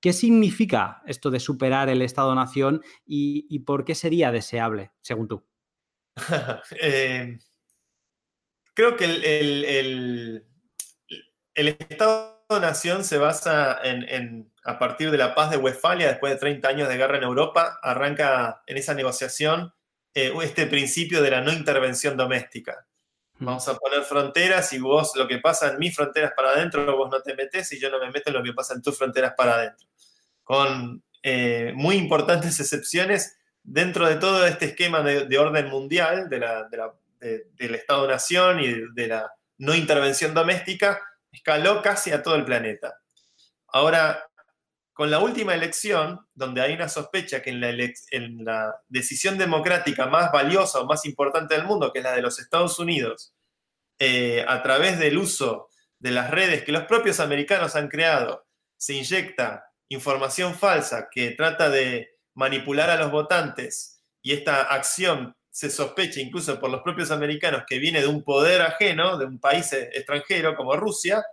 [0.01, 5.43] ¿Qué significa esto de superar el Estado-nación y, por qué sería deseable, según tú?
[6.81, 7.37] Eh,
[8.73, 10.43] creo que el,
[11.55, 16.39] el Estado nación se basa en, a partir de la paz de Westfalia, después de
[16.39, 19.71] 30 años de guerra en Europa, arranca en esa negociación
[20.15, 22.87] eh, este principio de la no intervención doméstica.
[23.37, 23.45] Mm.
[23.45, 27.11] Vamos a poner fronteras y vos lo que pasa en mis fronteras para adentro, vos
[27.11, 29.33] no te metes y yo no me meto en lo que pasa en tus fronteras
[29.37, 29.87] para adentro.
[30.43, 38.59] Con eh, muy importantes excepciones dentro de todo este esquema de, orden mundial del Estado-Nación
[38.61, 40.99] y de la no intervención doméstica,
[41.31, 42.99] escaló casi a todo el planeta.
[43.67, 44.29] Ahora,
[44.93, 50.81] con la última elección, donde hay una sospecha que en la, decisión democrática más valiosa
[50.81, 53.33] o más importante del mundo, que es la de los Estados Unidos,
[53.97, 58.45] eh, a través del uso de las redes que los propios americanos han creado,
[58.77, 65.69] se inyecta información falsa que trata de manipular a los votantes y esta acción se
[65.69, 69.71] sospecha incluso por los propios americanos que viene de un poder ajeno, de un país
[69.73, 71.23] extranjero como Rusia,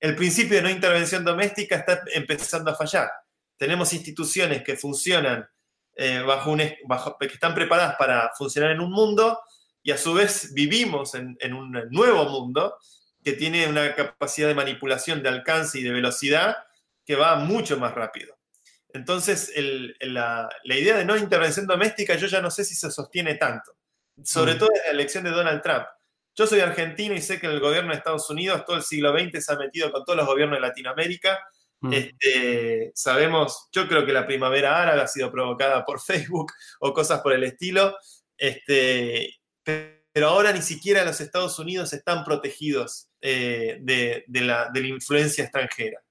[0.00, 3.08] el principio de no intervención doméstica está empezando a fallar.
[3.56, 5.48] Tenemos instituciones que funcionan
[5.94, 9.38] eh, bajo un, que están preparadas para funcionar en un mundo
[9.82, 12.76] y a su vez vivimos en, un nuevo mundo
[13.22, 16.56] que tiene una capacidad de manipulación de alcance y de velocidad
[17.04, 18.36] que va mucho más rápido.
[18.94, 19.52] Entonces,
[20.00, 23.76] la, idea de no intervención doméstica yo ya no sé si se sostiene tanto,
[24.22, 24.58] sobre mm.
[24.58, 25.84] todo en la elección de Donald Trump.
[26.34, 29.44] Yo soy argentino y sé que el gobierno de Estados Unidos todo el siglo XX
[29.44, 31.38] se ha metido con todos los gobiernos de Latinoamérica.
[31.80, 31.92] Mm.
[31.92, 37.20] Este, sabemos, yo creo que la primavera árabe ha sido provocada por Facebook o cosas
[37.20, 37.96] por el estilo,
[38.36, 44.86] este, pero ahora ni siquiera los Estados Unidos están protegidos eh, de, la, de la
[44.88, 46.02] influencia extranjera.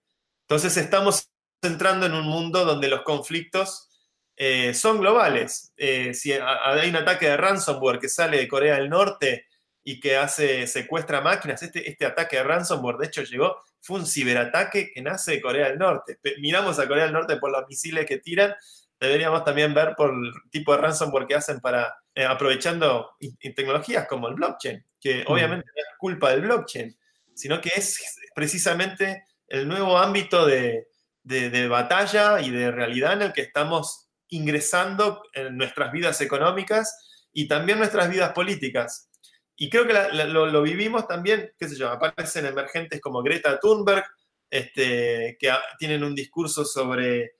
[0.48, 1.32] Entonces estamos
[1.62, 3.90] entrando en un mundo donde los conflictos
[4.36, 5.74] eh, son globales.
[5.78, 9.46] Eh, si hay un ataque de ransomware que sale de Corea del Norte
[9.84, 14.06] y que hace secuestra máquinas, este, este ataque de ransomware de hecho llegó, fue un
[14.06, 16.20] ciberataque que nace de Corea del Norte.
[16.40, 18.54] Miramos a Corea del Norte por los misiles que tiran,
[19.00, 23.12] deberíamos también ver por el tipo de ransomware que hacen para, eh, aprovechando
[23.56, 25.32] tecnologías como el blockchain, que mm.
[25.32, 26.96] obviamente no es culpa del blockchain,
[27.34, 28.00] sino que es
[28.36, 30.88] precisamente el nuevo ámbito de,
[31.24, 37.48] de, batalla y de realidad en el que estamos ingresando en nuestras vidas económicas y
[37.48, 39.10] también nuestras vidas políticas.
[39.56, 44.04] Y creo que lo, vivimos también, qué sé yo, aparecen emergentes como Greta Thunberg,
[44.50, 47.36] este, que tienen un discurso sobre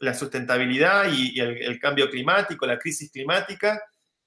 [0.00, 3.82] la sustentabilidad y, el, cambio climático, la crisis climática,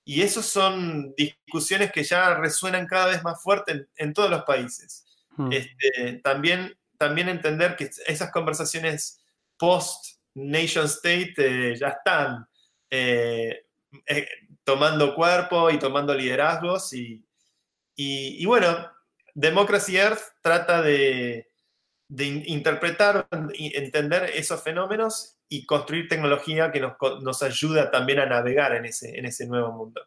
[0.06, 5.06] y esas son discusiones que ya resuenan cada vez más fuerte en, todos los países.
[5.36, 5.52] Hmm.
[5.52, 9.24] Este, también también entender que esas conversaciones
[9.58, 12.46] post-nation state eh, ya están
[12.90, 13.66] eh,
[14.06, 14.28] eh,
[14.64, 16.94] tomando cuerpo y tomando liderazgos.
[16.94, 17.26] Y,
[17.96, 18.92] y, bueno,
[19.34, 21.48] Democracy Earth trata de,
[22.10, 28.76] de interpretar, entender esos fenómenos y construir tecnología que nos, nos ayuda también a navegar
[28.76, 30.02] en ese, en ese nuevo mundo.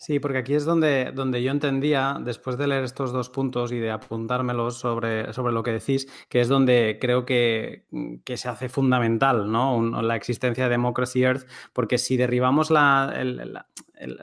[0.00, 3.78] Sí, porque aquí es donde, donde yo entendía, después de leer estos dos puntos y
[3.78, 7.84] de apuntármelos sobre, sobre lo que decís, que es donde creo que,
[8.24, 10.00] se hace fundamental ¿no?
[10.00, 13.12] la existencia de Democracy Earth, porque si derribamos la,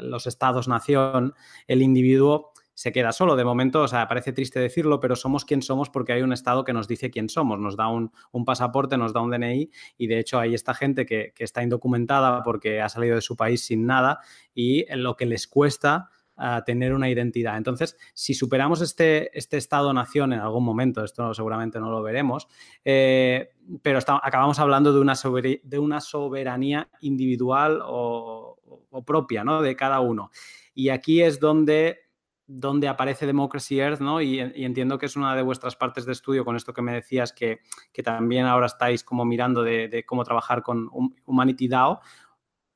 [0.02, 1.36] los estados-nación,
[1.68, 3.36] el individuo se queda solo.
[3.36, 6.64] De momento, o sea, parece triste decirlo, pero somos quien somos porque hay un Estado
[6.64, 7.58] que nos dice quién somos.
[7.60, 8.12] Nos da un,
[8.46, 12.80] pasaporte, nos da un DNI y de hecho hay esta gente que, está indocumentada porque
[12.80, 14.20] ha salido de su país sin nada
[14.54, 17.58] y lo que les cuesta ah, tener una identidad.
[17.58, 22.48] Entonces, si superamos este, este Estado-nación en algún momento, esto seguramente no lo veremos,
[22.86, 25.16] eh, pero acabamos hablando de una,
[25.64, 28.60] de una soberanía individual o,
[28.92, 29.64] o propia ¿no?
[29.64, 30.30] de cada uno.
[30.76, 32.07] Y aquí es donde
[32.48, 34.22] donde aparece Democracy Earth, ¿no?
[34.22, 37.34] Y, entiendo que es una de vuestras partes de estudio con esto que me decías,
[37.34, 37.60] que,
[38.04, 40.90] también ahora estáis como mirando de, cómo trabajar con
[41.26, 42.02] Humanity DAO,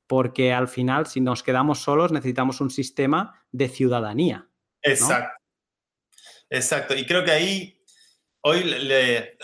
[0.07, 4.49] porque al final, si nos quedamos solos, necesitamos un sistema de ciudadanía.
[4.81, 5.41] Exacto.
[6.49, 6.93] Exacto.
[6.95, 7.81] Y creo que ahí,
[8.41, 8.61] hoy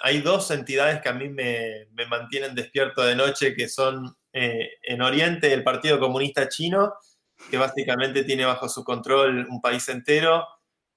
[0.03, 5.01] hay dos entidades que a mí me, mantienen despierto de noche, que son eh, en
[5.01, 6.95] Oriente el Partido Comunista Chino
[7.49, 10.47] que básicamente tiene bajo su control un país entero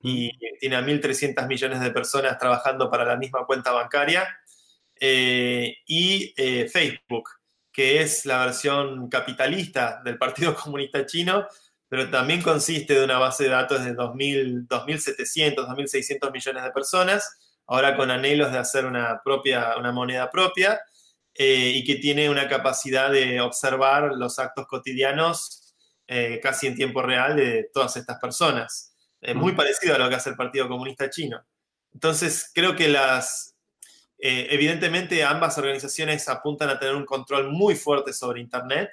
[0.02, 4.26] y tiene a 1.300 millones de personas trabajando para la misma cuenta bancaria.
[4.98, 7.30] Eh, y eh, Facebook,
[7.72, 11.46] que es la versión capitalista del Partido Comunista Chino,
[11.88, 17.96] pero también consiste de una base de datos de 2.700, 2.600 millones de personas, ahora
[17.96, 20.80] con anhelos de hacer una, propia, una moneda propia,
[21.34, 25.59] eh, y que tiene una capacidad de observar los actos cotidianos
[26.12, 28.88] eh, casi en tiempo real de todas estas personas.
[29.34, 31.44] muy parecido a lo que hace el Partido Comunista Chino.
[31.92, 33.54] Entonces, creo que las,
[34.18, 38.90] eh, evidentemente ambas organizaciones apuntan a tener un control muy fuerte sobre Internet,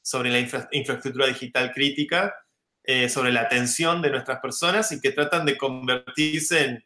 [0.00, 2.34] sobre la infraestructura digital crítica,
[2.82, 6.84] eh, sobre la atención de nuestras personas y que tratan de convertirse en,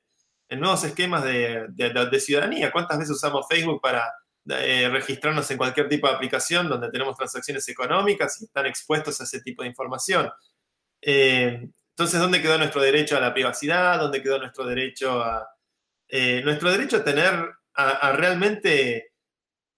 [0.61, 2.71] nuevos esquemas de, de, ciudadanía.
[2.71, 4.13] ¿Cuántas veces usamos Facebook para
[4.47, 9.25] eh, registrarnos en cualquier tipo de aplicación donde tenemos transacciones económicas y están expuestos a
[9.25, 10.31] ese tipo de información.
[11.01, 13.99] Eh, entonces, ¿dónde quedó nuestro derecho a la privacidad?
[13.99, 15.49] ¿Dónde quedó nuestro derecho a,
[16.09, 17.33] eh, nuestro derecho a tener,
[17.75, 19.13] a, realmente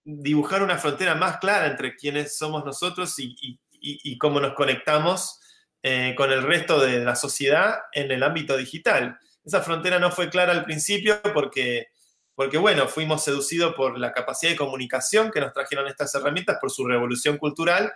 [0.03, 3.61] dibujar una frontera más clara entre quiénes somos nosotros y,
[4.19, 5.41] cómo nos conectamos
[6.17, 9.17] con el resto de la sociedad en el ámbito digital?
[9.45, 11.89] Esa frontera no fue clara al principio porque
[12.37, 16.71] porque bueno, fuimos seducidos por la capacidad de comunicación que nos trajeron estas herramientas, por
[16.71, 17.93] su revolución cultural,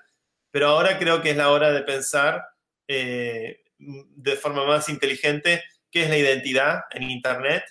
[0.50, 2.48] pero ahora creo que es la hora de pensar
[2.88, 7.64] eh, de forma más inteligente qué es la identidad en Internet,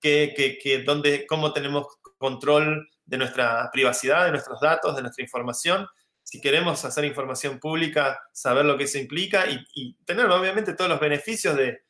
[0.00, 1.86] qué, dónde, cómo tenemos
[2.16, 5.86] control de nuestra privacidad, de nuestros datos, de nuestra información.
[6.22, 11.00] Si queremos hacer información pública, saber lo que eso implica y, tener obviamente todos los
[11.00, 11.82] beneficios de,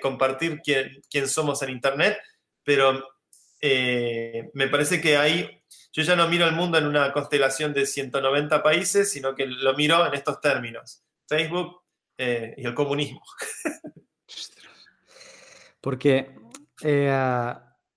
[0.00, 2.18] compartir quién, quién somos en Internet,
[2.64, 3.04] pero
[3.60, 7.86] eh, me parece que ahí yo ya no miro el mundo en una constelación de
[7.86, 11.82] 190 países, sino que lo miro en estos términos, Facebook
[12.18, 13.22] eh, y el comunismo.
[15.80, 16.34] Porque,
[16.82, 17.54] eh,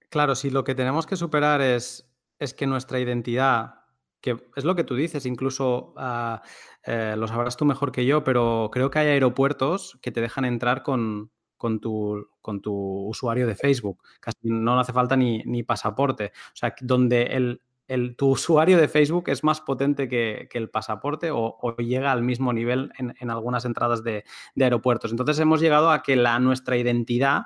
[0.10, 3.74] claro, si lo que tenemos que superar es, es que nuestra identidad,
[4.22, 6.42] que es lo que tú dices, incluso ah,
[6.86, 10.84] lo sabrás tú mejor que yo, pero creo que hay aeropuertos que te dejan entrar
[10.84, 14.02] con, con tu, con tu usuario de Facebook.
[14.20, 16.32] Casi no hace falta ni, pasaporte.
[16.54, 21.30] O sea, donde el, el, tu usuario de Facebook es más potente que, el pasaporte
[21.32, 24.24] o, llega al mismo nivel en, algunas entradas de,
[24.60, 25.12] aeropuertos.
[25.12, 27.44] Entonces hemos llegado a que la, nuestra identidad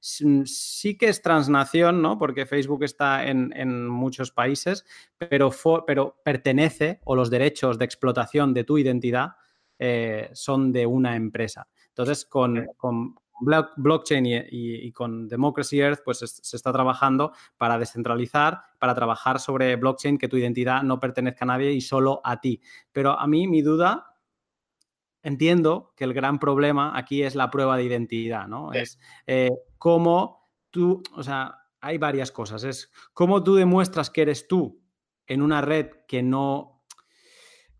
[0.00, 2.18] sí que es transnación, ¿no?
[2.18, 4.84] Porque Facebook está en, muchos países,
[5.16, 5.50] pero,
[5.86, 9.36] pero pertenece o los derechos de explotación de tu identidad
[9.78, 11.66] eh, son de una empresa.
[11.94, 12.66] Entonces, con,
[13.40, 20.18] blockchain y, con Democracy Earth, pues se está trabajando para descentralizar, para trabajar sobre blockchain,
[20.18, 22.60] que tu identidad no pertenezca a nadie y solo a ti.
[22.92, 24.16] Pero a mí mi duda,
[25.22, 28.72] entiendo que el gran problema aquí es la prueba de identidad, ¿no?
[28.72, 32.64] Es eh, cómo tú, o sea, hay varias cosas.
[32.64, 34.82] Es cómo tú demuestras que eres tú
[35.26, 36.73] en una red que no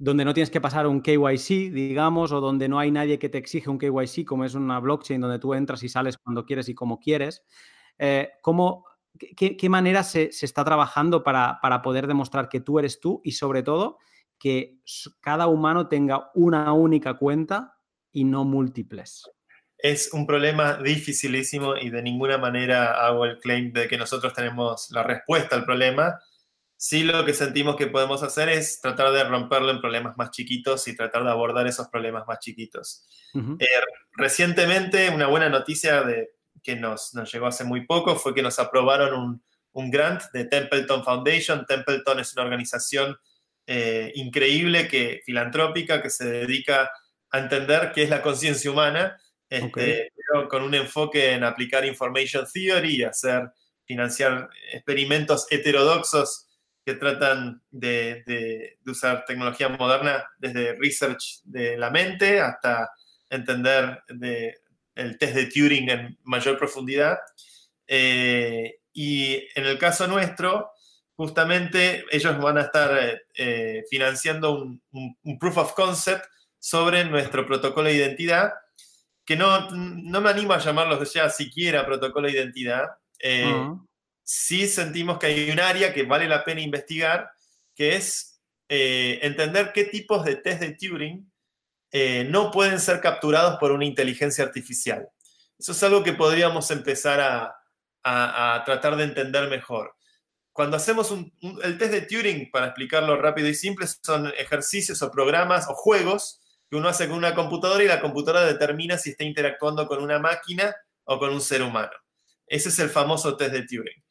[0.05, 3.39] donde no tienes que pasar un KYC, digamos, o donde no hay nadie que te
[3.39, 6.75] exige un KYC, como es una blockchain donde tú entras y sales cuando quieres y
[6.75, 7.43] como quieres.
[7.99, 8.85] Eh, ¿cómo,
[9.35, 13.97] qué, manera se, está trabajando para, poder demostrar que tú eres tú y sobre todo
[14.39, 14.77] que
[15.23, 17.79] cada humano tenga una única cuenta
[18.13, 19.23] y no múltiples?
[19.79, 24.91] Es un problema dificilísimo y de ninguna manera hago el claim de que nosotros tenemos
[24.91, 26.19] la respuesta al problema
[26.77, 30.87] Sí, lo que sentimos que podemos hacer es tratar de romperlo en problemas más chiquitos
[30.89, 33.07] y tratar de abordar esos problemas más chiquitos.
[33.35, 33.67] Eh,
[34.13, 36.31] recientemente, una buena noticia de,
[36.63, 40.45] que nos, nos, llegó hace muy poco fue que nos aprobaron un, un grant de
[40.45, 41.67] Templeton Foundation.
[41.67, 43.17] Templeton es una organización
[43.67, 46.91] eh, increíble, que, filantrópica, que se dedica
[47.31, 49.17] a entender qué es la conciencia humana
[49.49, 50.13] este,
[50.49, 53.51] con un enfoque en aplicar information theory y hacer,
[53.85, 56.44] financiar experimentos heterodoxos
[56.85, 62.91] que tratan de, usar tecnología moderna desde research de la mente hasta
[63.31, 64.03] entender
[64.95, 67.19] el test de Turing en mayor profundidad.
[67.87, 70.73] Eh, y en el caso nuestro,
[71.17, 74.63] justamente ellos van a estar eh, financiando
[74.93, 76.27] un, proof of concept
[76.59, 78.53] sobre nuestro protocolo de identidad,
[79.25, 82.89] que no, no me animo a llamarlo ya siquiera protocolo de identidad.
[83.19, 83.75] Eh,
[84.25, 87.31] sí sentimos que hay un área que vale la pena investigar,
[87.75, 91.31] que es eh, entender qué tipos de test de Turing
[92.27, 95.09] no pueden ser capturados por una inteligencia artificial.
[95.57, 97.57] Eso es algo que podríamos empezar a,
[98.05, 99.95] a, tratar de entender mejor.
[100.53, 101.13] Cuando hacemos
[101.63, 106.41] el test de Turing, para explicarlo rápido y simple, son ejercicios o programas o juegos
[106.71, 110.19] que uno hace con una computadora y la computadora determina si está interactuando con una
[110.19, 111.93] máquina o con un ser humano.
[112.47, 114.04] Ese es el famoso test de Turing.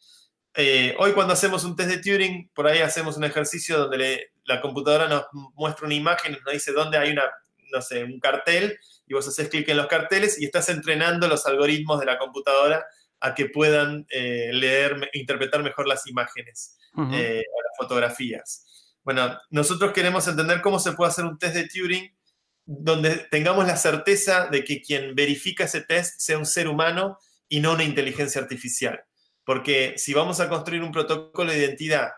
[0.55, 4.61] Eh, hoy cuando hacemos un test de Turing, por ahí hacemos un ejercicio donde la
[4.61, 5.25] computadora nos
[5.55, 7.23] muestra una imagen, nos dice dónde hay una,
[7.71, 8.77] no sé, un cartel,
[9.07, 12.85] y vos haces clic en los carteles y estás entrenando los algoritmos de la computadora
[13.19, 16.77] a que puedan eh, leer, interpretar mejor las imágenes
[17.11, 18.93] eh, o las fotografías.
[19.03, 22.15] Bueno, nosotros queremos entender cómo se puede hacer un test de Turing
[22.65, 27.17] donde tengamos la certeza de que quien verifica ese test sea un ser humano
[27.49, 29.03] y no una inteligencia artificial.
[29.45, 32.11] Porque si vamos a construir un protocolo de identidad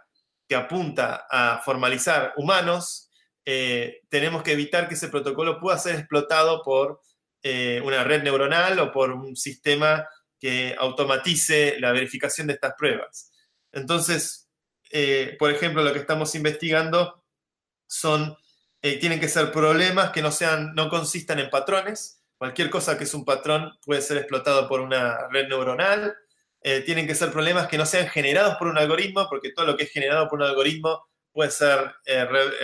[0.48, 3.10] que apunta a formalizar humanos,
[3.46, 7.02] eh, tenemos que evitar que ese protocolo pueda ser explotado por
[7.84, 10.08] una red neuronal o por un sistema
[10.40, 13.32] que automatice la verificación de estas pruebas.
[13.72, 14.46] Entonces,
[14.92, 17.24] eh, por ejemplo, lo que estamos investigando
[17.88, 18.38] son,
[18.82, 22.24] eh, tienen que ser problemas que no, sean, no consistan en patrones.
[22.38, 26.16] Cualquier cosa que es un patrón puede ser explotado por una red neuronal.
[26.68, 29.78] Eh, tienen que ser problemas que no sean generados por un algoritmo, porque todo lo
[29.78, 31.94] que es generado por un algoritmo puede ser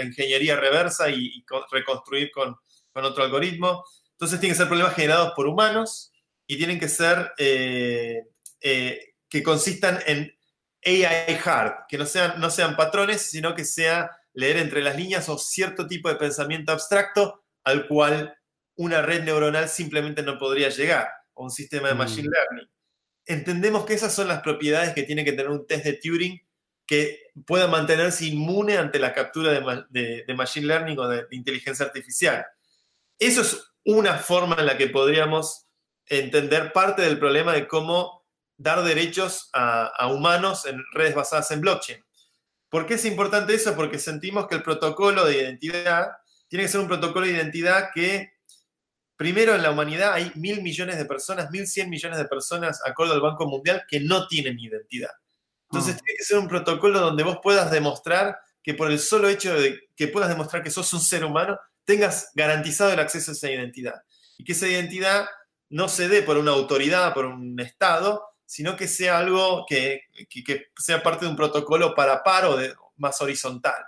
[0.01, 2.55] ingeniería reversa y, reconstruir con,
[2.91, 3.83] con otro algoritmo.
[4.13, 6.11] Entonces, tienen que ser problemas generados por humanos
[6.47, 8.23] y tienen que ser, eh,
[8.59, 10.35] eh, que consistan en
[10.83, 15.29] AI hard, que no sean, no sean patrones, sino que sea leer entre las líneas
[15.29, 18.35] o cierto tipo de pensamiento abstracto al cual
[18.77, 22.31] una red neuronal simplemente no podría llegar, o un sistema de machine mm.
[22.31, 22.71] learning.
[23.25, 26.41] Entendemos que esas son las propiedades que tiene que tener un test de Turing
[26.91, 29.51] que pueda mantenerse inmune ante la captura
[29.89, 32.45] de, machine learning o de inteligencia artificial.
[33.17, 35.67] Eso es una forma en la que podríamos
[36.05, 38.25] entender parte del problema de cómo
[38.57, 42.03] dar derechos a, humanos en redes basadas en blockchain.
[42.67, 43.75] ¿Por qué es importante eso?
[43.75, 46.09] Porque sentimos que el protocolo de identidad
[46.49, 48.33] tiene que ser un protocolo de identidad que,
[49.21, 53.13] primero en la humanidad hay mil millones de personas, mil cien millones de personas, acuerdo
[53.13, 55.11] al Banco Mundial, que no tienen identidad.
[55.69, 56.01] Entonces ah.
[56.03, 59.79] tiene que ser un protocolo donde vos puedas demostrar que por el solo hecho de
[59.95, 64.01] que puedas demostrar que sos un ser humano, tengas garantizado el acceso a esa identidad.
[64.39, 65.27] Y que esa identidad
[65.69, 70.01] no se dé por una autoridad, por un Estado, sino que sea algo que,
[70.77, 73.85] sea parte de un protocolo para paro de, más horizontal.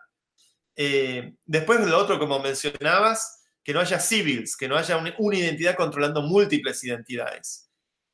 [0.76, 5.76] Eh, después lo otro, como mencionabas, que no haya civils, que no haya una, identidad
[5.76, 7.70] controlando múltiples identidades.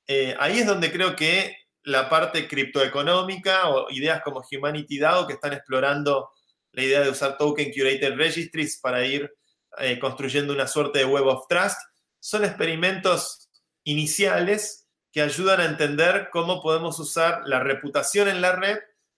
[0.08, 5.34] Eh, ahí es donde creo que la parte criptoeconómica o ideas como Humanity DAO que
[5.34, 6.30] están explorando
[6.72, 9.32] la idea de usar token curated registries para ir
[9.78, 11.78] eh, construyendo una suerte de web of trust,
[12.20, 13.50] son experimentos
[13.84, 18.78] iniciales que ayudan a entender cómo podemos usar la reputación en la red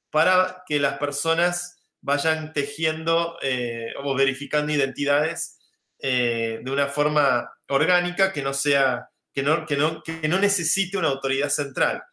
[0.10, 5.61] para que las personas vayan tejiendo eh, o verificando identidades
[6.02, 10.98] eh, de una forma orgánica que no sea, que no, que, no, que no necesite
[10.98, 12.04] una autoridad central.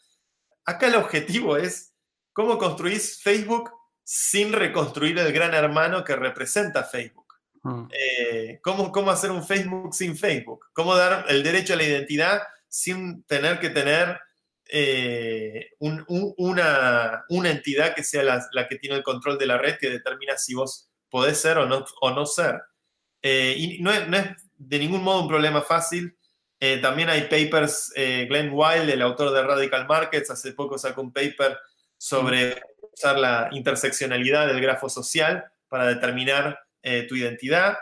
[0.65, 1.95] Acá el objetivo es
[2.33, 3.71] cómo construís Facebook
[4.05, 7.27] sin reconstruir el gran hermano que representa Facebook.
[7.63, 7.89] Mm.
[7.93, 10.67] Eh, ¿cómo, ¿Cómo hacer un Facebook sin Facebook?
[10.73, 14.21] ¿Cómo dar el derecho a la identidad sin tener que tener
[14.71, 20.37] eh, una, entidad que sea la, que tiene el control de la red que determina
[20.37, 22.61] si vos podés ser o no, o no ser?
[23.23, 24.03] Eh, y no es,
[24.57, 26.17] de ningún modo un problema fácil.
[26.83, 31.57] también hay papers, Glenn Wild, el autor de Radical Markets, hace poco sacó un paper
[31.97, 32.85] sobre mm.
[32.93, 37.77] usar la interseccionalidad del grafo social para determinar eh, tu identidad.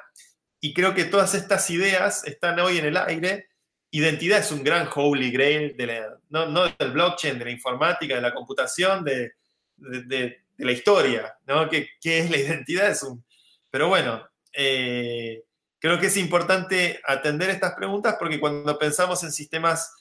[0.61, 3.49] Y creo que todas estas ideas están hoy en el aire.
[3.91, 8.35] Identidad es un gran holy grail, de no, del blockchain, de la informática, de la
[8.35, 9.35] computación, de,
[10.59, 11.37] la historia.
[11.47, 11.69] ¿no?
[11.69, 12.91] ¿Qué, es la identidad?
[12.91, 13.25] Es un...
[13.71, 14.27] Pero bueno,
[14.57, 15.45] eh,
[15.79, 19.93] creo que es importante atender estas preguntas porque cuando pensamos en sistemas,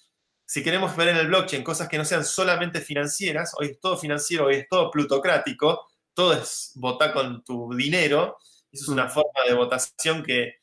[0.46, 3.98] si queremos ver en el blockchain cosas que no sean solamente financieras, hoy es todo
[3.98, 8.38] financiero, hoy es todo plutocrático, todo es votar con tu dinero,
[8.72, 10.56] eso es una forma de votación que,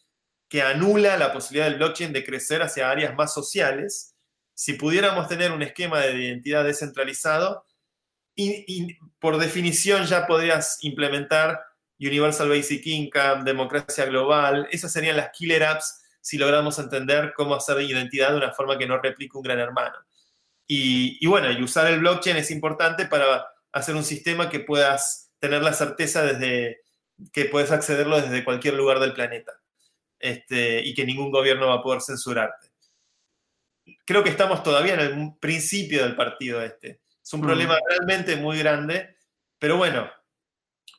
[0.49, 4.15] que anula la posibilidad del blockchain de crecer hacia áreas más sociales.
[4.55, 7.65] Si pudiéramos tener un esquema de identidad descentralizado,
[8.35, 11.61] y, por definición ya podrías implementar
[12.07, 17.81] Universal Basic Income, democracia global, esas serían las killer apps si logramos entender cómo hacer
[17.83, 19.97] identidad de una forma que no replique un gran hermano.
[20.67, 25.63] Y, bueno, y usar el blockchain es importante para hacer un sistema que puedas tener
[25.63, 26.81] la certeza desde
[27.33, 29.53] que puedes accederlo desde cualquier lugar del planeta
[30.19, 32.69] este, y que ningún gobierno va a poder censurarte.
[34.05, 37.01] Creo que estamos todavía en el principio del partido este.
[37.23, 37.45] Es un mm.
[37.45, 39.17] problema realmente muy grande,
[39.59, 40.11] pero bueno,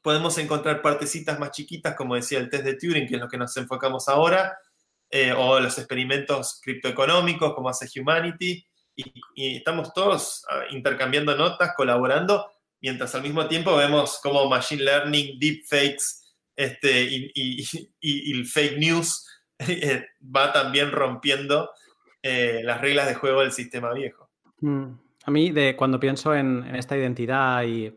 [0.03, 3.37] podemos encontrar partecitas más chiquitas, como decía el test de Turing, que es lo que
[3.37, 4.57] nos enfocamos ahora,
[5.09, 8.63] eh, o los experimentos criptoeconómicos, como hace Humanity,
[8.95, 12.51] y, estamos todos ah, intercambiando notas, colaborando,
[12.81, 16.21] mientras al mismo tiempo vemos cómo Machine Learning, Deepfakes
[16.55, 17.31] este, y,
[17.99, 19.25] y, fake news
[19.59, 21.71] eh, va también rompiendo
[22.21, 24.29] eh, las reglas de juego del sistema viejo.
[24.59, 24.99] Mm.
[25.25, 27.93] A mí, de, cuando pienso en, esta identidad y,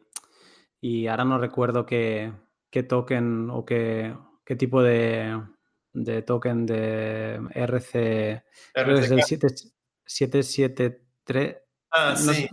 [1.06, 2.32] ahora no recuerdo qué,
[2.88, 4.14] token o qué,
[4.58, 5.40] tipo de,
[6.26, 9.22] token de RC, creo que es el
[10.04, 11.56] 773.
[11.90, 12.48] Ah, sí.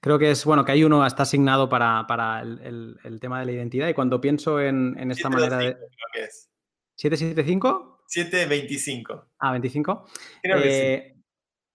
[0.00, 2.06] creo que es, bueno, que hay uno está asignado para,
[2.40, 5.74] el, tema de la identidad y cuando pienso en, esta manera de...
[5.74, 6.48] Creo que es.
[6.96, 7.98] ¿775?
[8.06, 9.30] 725.
[9.38, 10.06] Ah, 25.
[10.42, 10.68] Creo que sí.
[10.70, 11.12] Eh,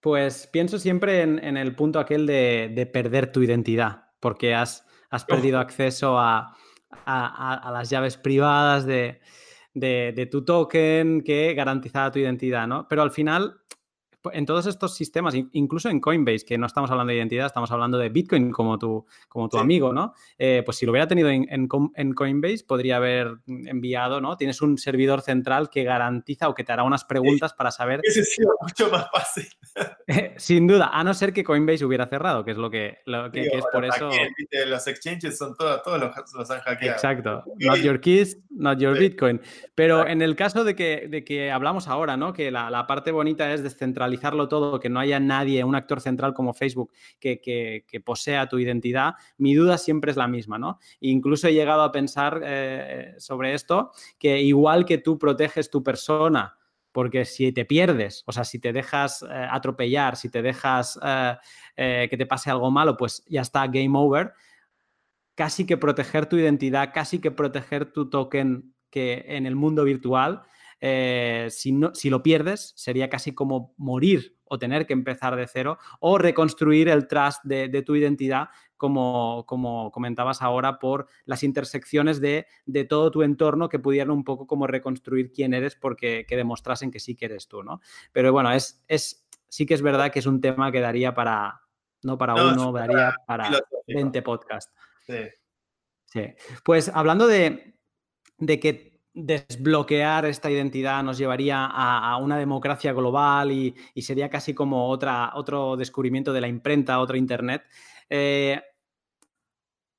[0.00, 4.86] pues pienso siempre en, el punto aquel de, perder tu identidad, porque has,
[5.26, 6.54] perdido acceso a,
[7.06, 9.20] las llaves privadas de,
[9.74, 12.86] de, tu token que garantizaba tu identidad, ¿no?
[12.88, 13.60] Pero al final
[14.32, 17.98] en todos estos sistemas, incluso en Coinbase, que no estamos hablando de identidad, estamos hablando
[17.98, 20.14] de Bitcoin como tu, como tu amigo, ¿no?
[20.38, 21.68] Eh, pues si lo hubiera tenido en,
[22.14, 24.36] Coinbase, podría haber enviado, ¿no?
[24.36, 28.00] Tienes un servidor central que garantiza o que te hará unas preguntas para saber.
[28.02, 29.48] Ese sido mucho más fácil.
[30.36, 33.46] Sin duda, a no ser que Coinbase hubiera cerrado, que es lo que, lo que,
[33.46, 34.10] es por eso.
[34.66, 36.00] los exchanges son todos, todos
[36.34, 36.94] los, han hackeado.
[36.94, 37.44] Exacto.
[37.58, 39.40] Not your keys, not your Bitcoin.
[39.74, 42.32] Pero en el caso de que, de que hablamos ahora, ¿no?
[42.32, 44.17] Que la, la parte bonita es descentralizar
[44.48, 49.54] todo, que no haya nadie, un actor central como Facebook que, posea tu identidad, mi
[49.54, 50.78] duda siempre es la misma, ¿no?
[51.00, 56.56] incluso he llegado a pensar eh, sobre esto, que igual que tú proteges tu persona,
[56.92, 60.98] porque si te pierdes, o sea, si te dejas eh, atropellar, si te dejas
[61.76, 64.32] eh, que te pase algo malo, pues ya está, game over.
[65.34, 70.42] Casi que proteger tu identidad, casi que proteger tu token que en el mundo virtual
[70.80, 75.46] eh, si, no, si lo pierdes, sería casi como morir o tener que empezar de
[75.46, 82.20] cero o reconstruir el trust de, tu identidad, como, como, comentabas ahora, por las intersecciones
[82.20, 82.46] de,
[82.88, 87.00] todo tu entorno que pudieran un poco como reconstruir quién eres porque que demostrasen que
[87.00, 87.80] sí que eres tú, ¿no?
[88.12, 91.60] Pero bueno, es, es, sí que es verdad que es un tema que daría para,
[92.02, 93.50] no para uno, daría para
[93.86, 94.72] 20 podcasts.
[95.06, 95.24] Sí.
[96.06, 96.22] sí.
[96.64, 97.74] Pues hablando de,
[98.38, 104.88] de que desbloquear esta identidad nos llevaría a, una democracia global y, sería casi como
[104.88, 107.64] otra, otro descubrimiento de la imprenta, otro Internet.
[108.08, 108.60] Eh,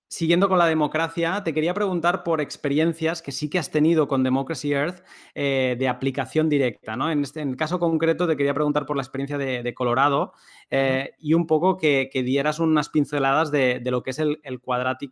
[0.07, 4.23] siguiendo con la democracia, te quería preguntar por experiencias que sí que has tenido con
[4.23, 5.03] Democracy Earth
[5.35, 6.95] eh, de aplicación directa.
[6.95, 7.11] ¿no?
[7.11, 10.33] Este, en, el caso concreto, te quería preguntar por la experiencia de, Colorado
[10.71, 15.11] eh, y un poco que, dieras unas pinceladas de, lo que es el, quadratic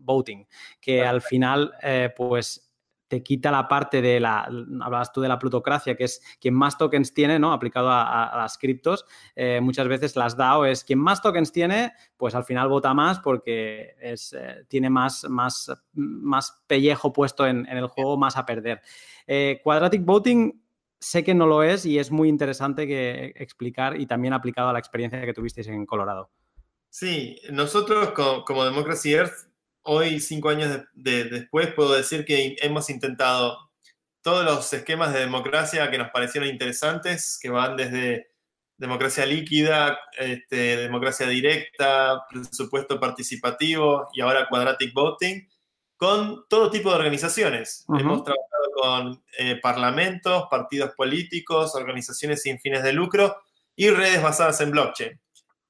[0.00, 0.46] voting,
[0.80, 1.72] que al final,
[2.16, 2.69] pues
[3.10, 6.78] te quita la parte de la, hablabas tú de la plutocracia, que es quien más
[6.78, 7.52] tokens tiene, ¿no?
[7.52, 9.04] Aplicado a, las criptos,
[9.34, 13.18] eh, muchas veces las DAO es quien más tokens tiene, pues al final vota más
[13.18, 18.80] porque es, eh, tiene más, más, más pellejo puesto en, el juego, más a perder.
[19.26, 20.62] Eh, quadratic Voting
[21.00, 24.72] sé que no lo es y es muy interesante que explicar y también aplicado a
[24.72, 26.30] la experiencia que tuvisteis en Colorado.
[26.90, 29.49] Sí, nosotros como, como Democracy Earth
[29.92, 33.58] hoy, cinco años después, puedo decir que hemos intentado
[34.22, 38.30] todos los esquemas de democracia que nos parecieron interesantes, que van desde
[38.76, 45.48] democracia líquida, este, democracia directa, presupuesto participativo y ahora quadratic voting,
[45.96, 47.84] con todo tipo de organizaciones.
[47.88, 53.42] Hemos trabajado con eh, parlamentos, partidos políticos, organizaciones sin fines de lucro
[53.74, 55.20] y redes basadas en blockchain.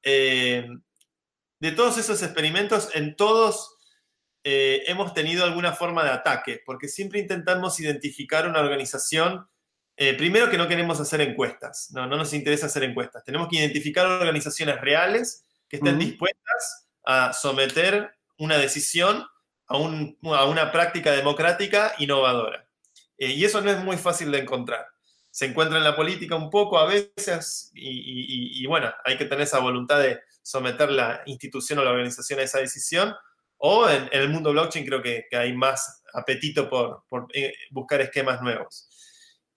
[0.02, 0.68] Eh,
[1.58, 3.78] de todos esos experimentos, en todos
[4.44, 9.46] eh, hemos tenido alguna forma de ataque, porque siempre intentamos identificar una organización,
[9.96, 13.56] eh, primero que no queremos hacer encuestas, no, no nos interesa hacer encuestas, tenemos que
[13.56, 19.24] identificar organizaciones reales que estén dispuestas a someter una decisión
[19.70, 22.66] a, una práctica democrática innovadora.
[23.16, 24.86] Eh, y eso no es muy fácil de encontrar.
[25.30, 29.60] Se encuentra en la política un poco a veces y, bueno, hay que tener esa
[29.60, 33.14] voluntad de someter la institución o la organización a esa decisión.
[33.62, 37.04] O en, el mundo blockchain creo que, hay más apetito por,
[37.34, 38.88] eh, buscar esquemas nuevos.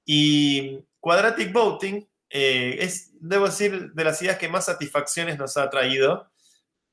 [0.05, 5.69] Y Quadratic Voting eh, es, debo decir, de las ideas que más satisfacciones nos ha
[5.69, 6.29] traído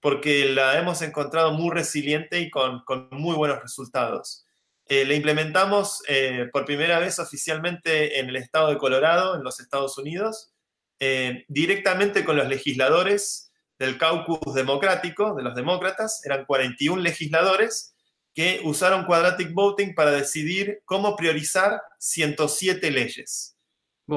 [0.00, 4.46] porque la hemos encontrado muy resiliente y con, muy buenos resultados.
[4.86, 9.60] Eh, la implementamos eh, por primera vez oficialmente en el estado de Colorado, en los
[9.60, 10.52] Estados Unidos,
[10.98, 13.49] eh, directamente con los legisladores
[13.80, 17.94] del caucus democrático, de los demócratas, eran 41 legisladores
[18.34, 23.56] que usaron quadratic voting para decidir cómo priorizar 107 leyes.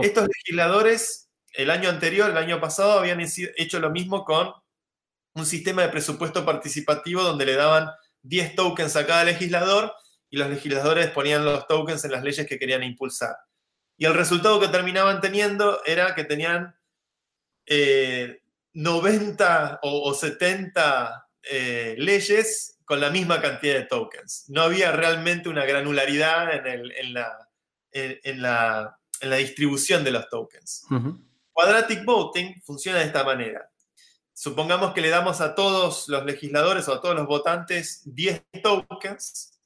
[0.01, 4.51] Estos legisladores, el año anterior, el año pasado, habían hecho lo mismo con
[5.34, 7.89] un sistema de presupuesto participativo donde le daban
[8.24, 9.93] 10 tokens a cada legislador
[10.30, 13.38] y los legisladores ponían los tokens en las leyes que querían impulsar.
[13.97, 16.76] Y el resultado que terminaban teniendo era que tenían
[18.74, 24.45] 90 eh, o, 70 eh, leyes con la misma cantidad de tokens.
[24.49, 27.49] No había realmente una granularidad en, la,
[27.91, 28.97] en, la,
[29.38, 30.86] distribución de los tokens.
[31.51, 33.69] Quadratic Voting funciona de esta manera
[34.34, 39.59] supongamos que le damos a todos los legisladores o a todos los votantes 10 tokens,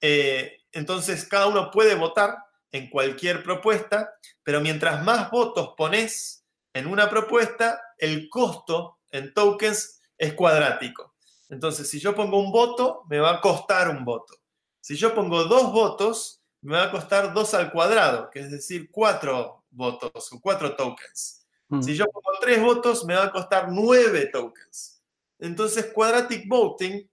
[0.00, 2.36] eh, entonces cada uno puede votar
[2.70, 10.00] en cualquier propuesta, pero mientras más votos pones en una propuesta, el costo en tokens
[10.16, 11.14] es cuadrático.
[11.48, 14.34] Entonces, si yo pongo un voto, me va a costar un voto.
[14.80, 18.90] Si yo pongo dos votos, me va a costar dos al cuadrado, que es decir,
[18.90, 21.46] cuatro votos o cuatro tokens.
[21.68, 21.82] Mm.
[21.82, 25.02] Si yo pongo tres votos, me va a costar nueve tokens.
[25.38, 27.08] Entonces, quadratic voting,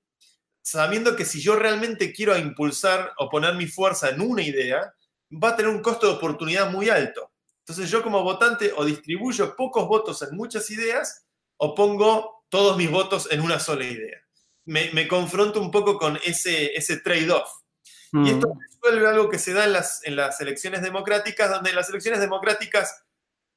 [0.62, 4.94] sabiendo que si yo realmente quiero impulsar o poner mi fuerza en una idea,
[5.32, 7.31] va a tener un costo de oportunidad muy alto.
[7.62, 11.26] Entonces, yo como votante o distribuyo pocos votos en muchas ideas
[11.58, 14.18] o pongo todos mis votos en una sola idea.
[14.66, 17.50] Me, confronto un poco con ese, ese trade-off.
[18.14, 18.60] Y esto mm.
[18.60, 23.06] resuelve algo que se da en las, en las elecciones democráticas, donde las elecciones democráticas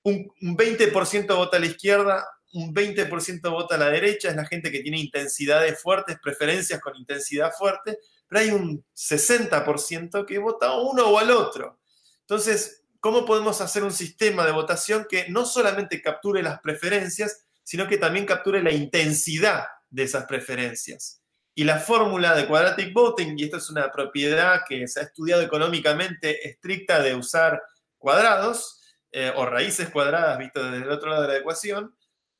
[0.05, 4.71] un, 20% vota a la izquierda, un 20% vota a la derecha, es la gente
[4.71, 7.99] que tiene intensidades fuertes, preferencias con intensidad fuerte,
[8.29, 11.81] pero hay un 60% que vota a uno o al otro.
[12.21, 17.87] Entonces, ¿cómo podemos hacer un sistema de votación que no solamente capture las preferencias, sino
[17.87, 21.21] que también capture la intensidad de esas preferencias?
[21.55, 25.43] Y la fórmula de quadratic voting, y esto es una propiedad que se ha estudiado
[25.43, 27.63] económicamente estricta de usar
[27.99, 28.81] cuadrados,
[29.13, 31.95] eh, o raíces cuadradas visto desde el otro lado de la ecuación,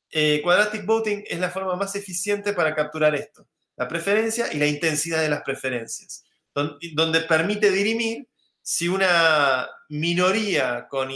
[0.09, 4.65] eh, quadratic voting es la forma más eficiente para capturar esto, la preferencia y la
[4.65, 6.23] intensidad de las preferencias,
[6.55, 8.27] donde, permite dirimir
[8.67, 11.11] si una minoría con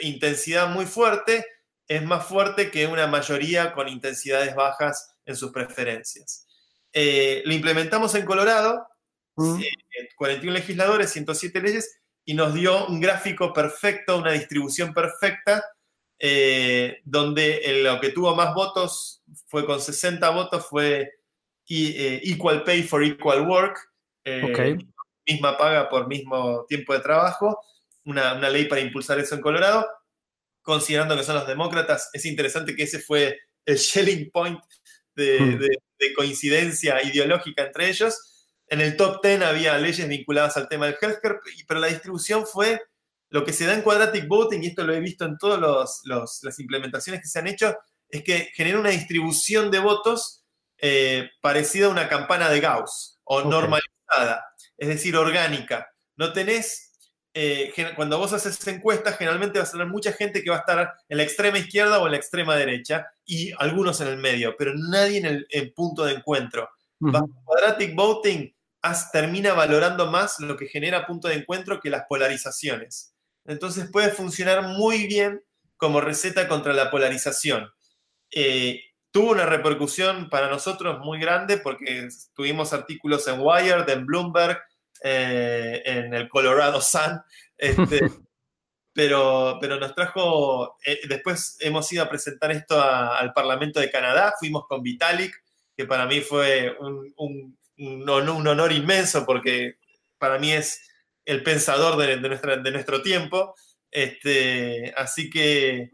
[0.00, 1.44] intensidad muy fuerte
[1.86, 6.46] es más fuerte que una mayoría con intensidades bajas en sus preferencias.
[6.94, 8.88] Eh, lo implementamos en Colorado,
[9.34, 15.62] 41 legisladores, 107 leyes, y nos dio un gráfico perfecto, una distribución perfecta,
[16.18, 21.12] eh, donde lo que tuvo más votos fue con 60 votos, fue
[21.68, 23.78] eh, Equal Pay for Equal Work,
[24.24, 24.78] eh,
[25.28, 27.60] misma paga por mismo tiempo de trabajo,
[28.04, 29.86] una, ley para impulsar eso en Colorado,
[30.62, 34.60] considerando que son los demócratas, es interesante que ese fue el shelling point
[35.14, 36.14] de hmm.
[36.16, 38.28] coincidencia ideológica entre ellos,
[38.68, 42.80] en el top 10 había leyes vinculadas al tema del healthcare, pero la distribución fue
[43.30, 46.60] lo que se da en quadratic voting, y esto lo he visto en todas las
[46.60, 47.76] implementaciones que se han hecho,
[48.08, 50.44] es que genera una distribución de votos
[50.78, 54.44] eh, parecida a una campana de Gauss o normalizada,
[54.78, 55.92] es decir, orgánica.
[56.16, 56.92] No tenés,
[57.34, 60.94] eh, cuando vos haces encuestas, generalmente vas a tener mucha gente que va a estar
[61.08, 64.72] en la extrema izquierda o en la extrema derecha y algunos en el medio, pero
[64.74, 66.70] nadie en el punto de encuentro.
[67.00, 68.50] quadratic voting
[69.12, 73.14] termina valorando más lo que genera punto de encuentro que las polarizaciones.
[73.44, 75.42] Entonces puede funcionar muy bien
[75.76, 77.70] como receta contra la polarización.
[78.30, 84.60] Eh, tuvo una repercusión para nosotros muy grande porque tuvimos artículos en Wired, en Bloomberg,
[85.02, 87.20] eh, en el Colorado Sun,
[87.56, 88.00] este,
[88.92, 94.34] pero, pero nos trajo, eh, después hemos ido a presentar esto al Parlamento de Canadá,
[94.38, 95.34] fuimos con Vitalik,
[95.76, 98.08] que para mí fue un un,
[98.46, 99.76] honor inmenso porque
[100.18, 100.82] para mí es
[101.24, 103.54] el pensador de, de nuestro tiempo.
[103.90, 105.90] Este, así que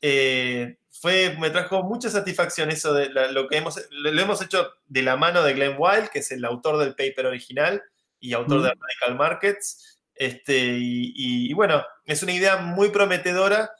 [0.00, 5.02] eh, fue, me trajo mucha satisfacción eso de lo que hemos, lo, hemos hecho de
[5.02, 7.82] la mano de Glenn Wild, que es el autor del paper original
[8.22, 9.98] y autor de Radical Markets.
[10.14, 13.70] Este, y, bueno, es una idea muy prometedora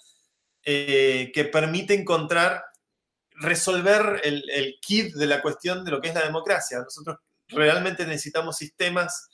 [0.64, 2.62] eh, que permite encontrar,
[3.30, 6.78] resolver el, el kit de la cuestión de lo que es la democracia.
[6.78, 7.16] Nosotros
[7.48, 9.28] realmente necesitamos sistemas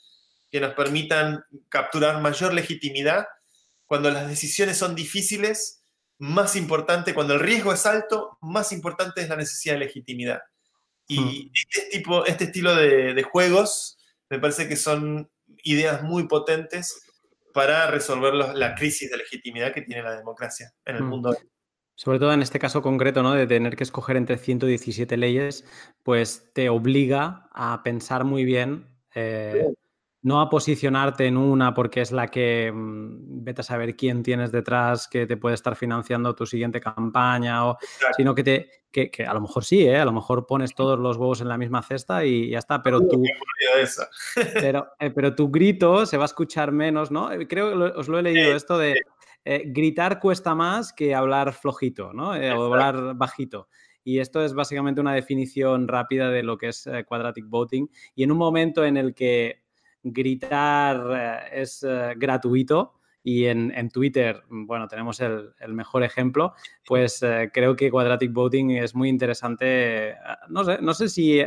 [0.49, 3.25] que nos permitan capturar mayor legitimidad
[3.85, 5.83] cuando las decisiones son difíciles,
[6.19, 10.41] más importante, cuando el riesgo es alto, más importante es la necesidad de legitimidad.
[11.07, 11.51] Y hmm.
[11.53, 13.97] este, tipo, este estilo de, juegos
[14.29, 15.29] me parece que son
[15.63, 17.01] ideas muy potentes
[17.53, 21.07] para resolver la crisis de legitimidad que tiene la democracia en el hmm.
[21.07, 21.37] mundo.
[21.95, 23.33] Sobre todo en este caso concreto, ¿no?
[23.33, 25.65] De tener que escoger entre 117 leyes,
[26.03, 29.73] pues te obliga a pensar muy bien eh,
[30.21, 34.51] no a posicionarte en una porque es la que mm, vete a saber quién tienes
[34.51, 37.77] detrás que te puede estar financiando tu siguiente campaña, o,
[38.17, 39.97] sino que te que, a lo mejor sí, ¿eh?
[39.97, 43.07] a lo mejor pones todos los huevos en la misma cesta y ya está, pero
[43.07, 43.23] tú
[44.53, 47.31] pero, eh, pero tu grito se va a escuchar menos, ¿no?
[47.31, 49.01] Eh, creo que os lo he leído esto de
[49.45, 52.31] gritar cuesta más que hablar flojito, ¿no?
[52.31, 53.67] o hablar bajito.
[54.03, 57.87] Y esto es básicamente una definición rápida de lo que es quadratic voting.
[58.15, 59.63] Y en un momento en el que
[60.03, 62.93] gritar eh, es eh, gratuito
[63.23, 66.53] y en, Twitter, bueno, tenemos el, mejor ejemplo,
[66.85, 70.15] pues eh, creo que Quadratic Voting es muy interesante.
[70.47, 71.41] No sé, no sé si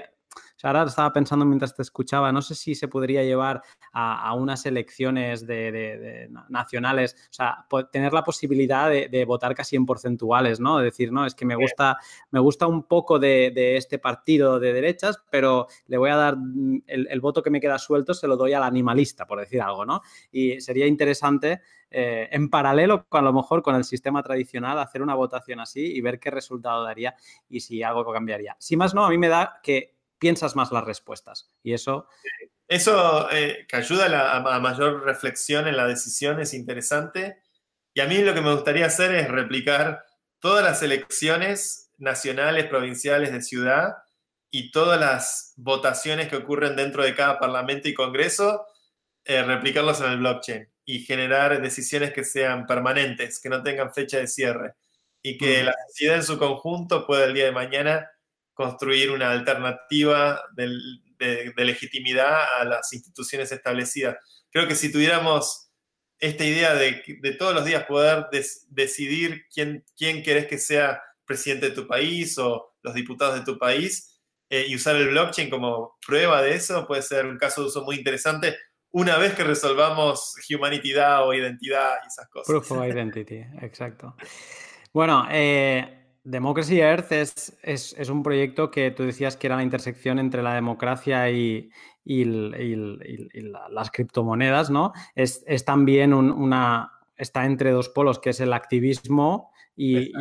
[0.65, 5.47] ahora estaba pensando mientras te escuchaba, no sé si se podría llevar a, unas elecciones
[5.47, 10.79] de, nacionales, o sea, tener la posibilidad de, votar casi en porcentuales, ¿no?
[10.79, 11.97] decir, no, es que me gusta,
[12.31, 16.83] me gusta un poco de, este partido de derechas, pero le voy a dar mm,
[16.87, 20.03] el, voto que me queda suelto, se lo doy al animalista, por decir algo, ¿no?
[20.31, 21.61] Y sería interesante.
[21.95, 25.95] Eh, en paralelo con a lo mejor con el sistema tradicional, hacer una votación así
[25.95, 27.15] y ver qué resultado daría
[27.51, 28.57] y si algo cambiaría.
[28.59, 31.51] Si más no, a mí me da que piensas más las respuestas.
[31.65, 32.07] Y eso...
[32.69, 37.43] Eso eh, que ayuda a, mayor reflexión en la decisión es interesante.
[37.93, 40.07] Y a mí lo que me gustaría hacer es replicar
[40.39, 43.97] todas las elecciones nacionales, provinciales de ciudad
[44.51, 48.65] y todas las votaciones que ocurren dentro de cada parlamento y congreso,
[49.25, 54.17] eh, replicarlos en el blockchain y generar decisiones que sean permanentes, que no tengan fecha
[54.19, 54.77] de cierre
[55.21, 58.11] y que la sociedad en su conjunto pueda el día de mañana
[58.63, 64.17] construir una alternativa de, legitimidad a las instituciones establecidas.
[64.51, 65.71] Creo que si tuviéramos
[66.19, 68.27] esta idea de, de todos los días poder
[68.69, 73.59] decidir quién, quién querés que sea presidente de tu país o los diputados de tu
[73.59, 77.69] país eh, y usar el blockchain como prueba de eso, puede ser un caso de
[77.69, 78.57] uso muy interesante
[78.91, 82.47] una vez que resolvamos Humanity o identidad y esas cosas.
[82.47, 84.15] Proof of Identity, exacto.
[84.93, 90.19] Bueno, eh, Democracy Earth es, es, un proyecto que tú decías que era la intersección
[90.21, 91.71] entre la democracia y,
[92.05, 94.93] las criptomonedas, ¿no?
[95.15, 96.93] Es, también una.
[97.17, 100.13] está entre dos polos, que es el activismo y,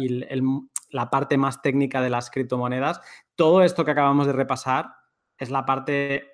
[0.89, 2.99] la parte más técnica de las criptomonedas.
[3.35, 4.87] Todo esto que acabamos de repasar
[5.37, 6.31] es la parte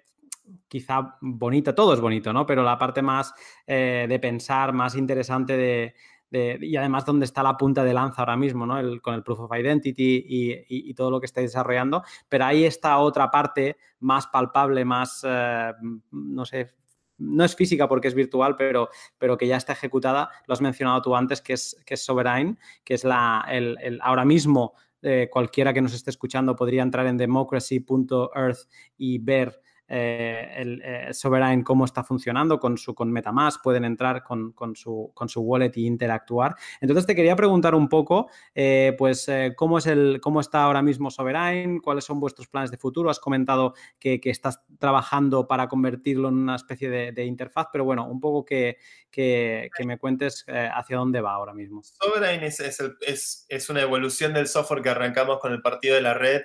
[0.68, 2.46] quizá bonita, todo es bonito, ¿no?
[2.46, 3.34] Pero la parte más
[3.68, 5.96] eh, de pensar, más interesante de,
[6.32, 8.76] y además dónde está la punta de lanza ahora mismo, ¿no?
[9.02, 13.30] con el Proof of Identity y, todo lo que estáis desarrollando, pero ahí está otra
[13.30, 15.74] parte más palpable, más, eh,
[16.12, 16.72] no sé,
[17.20, 21.02] no es física porque es virtual, pero, pero que ya está ejecutada, lo has mencionado
[21.02, 25.74] tú antes, que es, que es Sovereign, que es la, el, ahora mismo eh, cualquiera
[25.74, 28.68] que nos esté escuchando podría entrar en democracy.earth
[28.98, 34.24] y ver eh, el eh, Sovereign cómo está funcionando con su con MetaMask, pueden entrar
[34.24, 36.56] con, su, con su wallet y interactuar.
[36.82, 41.10] Entonces te quería preguntar un poco, eh, pues, cómo, es el, cómo está ahora mismo
[41.10, 43.10] Sovereign, cuáles son vuestros planes de futuro.
[43.10, 48.20] Has comentado que, estás trabajando para convertirlo en una especie de, interfaz, pero bueno, un
[48.20, 48.78] poco que,
[49.10, 51.82] que, me cuentes hacia dónde va ahora mismo.
[51.84, 56.14] Sovereign es, es, es, una evolución del software que arrancamos con el partido de la
[56.14, 56.42] red.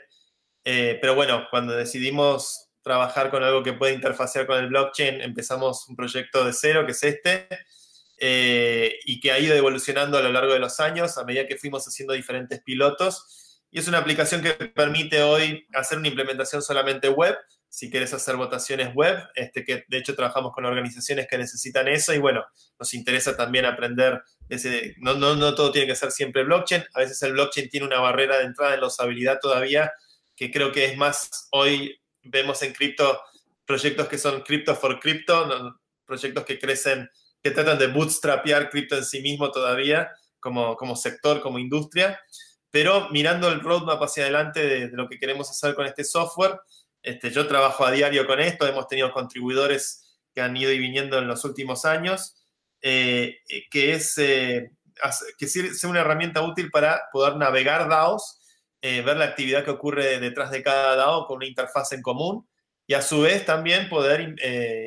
[0.63, 5.97] pero bueno, cuando decidimos trabajar con algo que puede interfacear con el blockchain, empezamos un
[5.97, 7.49] proyecto de cero, que es este,
[8.19, 11.57] eh, y que ha ido evolucionando a lo largo de los años a medida que
[11.57, 13.61] fuimos haciendo diferentes pilotos.
[13.71, 17.37] Y es una aplicación que permite hoy hacer una implementación solamente web,
[17.69, 22.13] si quieres hacer votaciones web, este, que de hecho trabajamos con organizaciones que necesitan eso
[22.13, 22.45] y bueno,
[22.79, 26.99] nos interesa también aprender, ese, no, no, no todo tiene que ser siempre blockchain, a
[26.99, 29.91] veces el blockchain tiene una barrera de entrada en la usabilidad todavía
[30.37, 33.21] que creo que es más hoy vemos en cripto
[33.65, 37.09] proyectos que son crypto for crypto, proyectos que crecen,
[37.43, 40.11] que tratan de bootstrapear cripto en sí mismo todavía,
[40.41, 42.21] como, como sector, como industria,
[42.71, 46.59] pero mirando el roadmap hacia adelante de, lo que queremos hacer con este software,
[47.03, 51.19] este, yo trabajo a diario con esto, hemos tenido contribuidores que han ido y viniendo
[51.19, 52.35] en los últimos años,
[52.81, 53.39] eh,
[53.71, 54.71] que es eh,
[55.39, 58.41] que sea una herramienta útil para poder navegar DAOs,
[58.83, 62.47] eh, ver la actividad que ocurre detrás de cada DAO con una interfaz en común
[62.87, 64.35] y a su vez también poder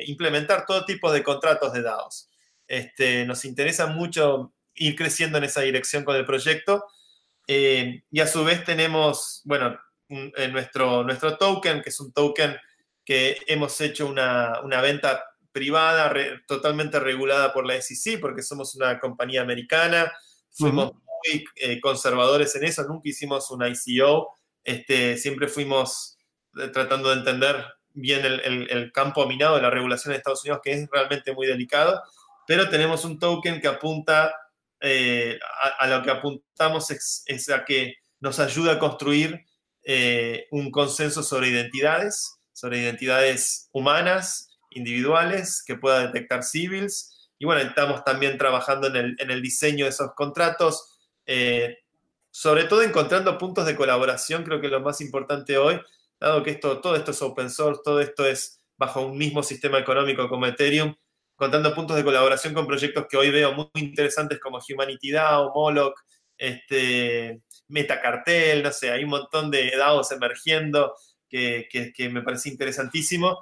[0.06, 2.30] implementar todo tipo de contratos de DAOs.
[2.68, 6.84] Este, nos interesa mucho ir creciendo en esa dirección con el proyecto
[7.48, 9.76] y a su vez tenemos, bueno,
[10.08, 12.56] nuestro, nuestro token, que es un token
[13.04, 15.24] que hemos hecho una, una venta
[15.56, 16.12] privada,
[16.46, 20.12] totalmente regulada por la SEC, porque somos una compañía americana,
[20.50, 20.92] fuimos
[21.24, 26.18] muy eh, conservadores en eso, nunca hicimos una ICO, este, siempre fuimos
[26.58, 30.72] eh, tratando de entender bien el, campo minado de la regulación de Estados Unidos, que
[30.72, 32.02] es realmente muy delicado,
[32.46, 34.34] pero tenemos un token que apunta,
[34.80, 35.38] eh,
[35.78, 39.44] a, lo que apuntamos es, a que nos ayuda a construir
[40.50, 47.30] un consenso sobre identidades, sobre identidades humanas, individuales, que pueda detectar civils.
[47.38, 50.95] Y bueno, estamos también trabajando en el, diseño de esos contratos,
[51.26, 51.78] eh,
[52.30, 55.80] sobre todo encontrando puntos de colaboración, creo que lo más importante hoy,
[56.20, 59.78] dado que esto, todo esto es open source, todo esto es bajo un mismo sistema
[59.78, 60.94] económico como Ethereum,
[61.32, 65.98] encontrando puntos de colaboración con proyectos que hoy veo muy interesantes como Humanity DAO, Moloch,
[66.36, 70.94] este, Metacartel, no sé, hay un montón de DAOs emergiendo
[71.28, 73.40] que, que me parece interesantísimo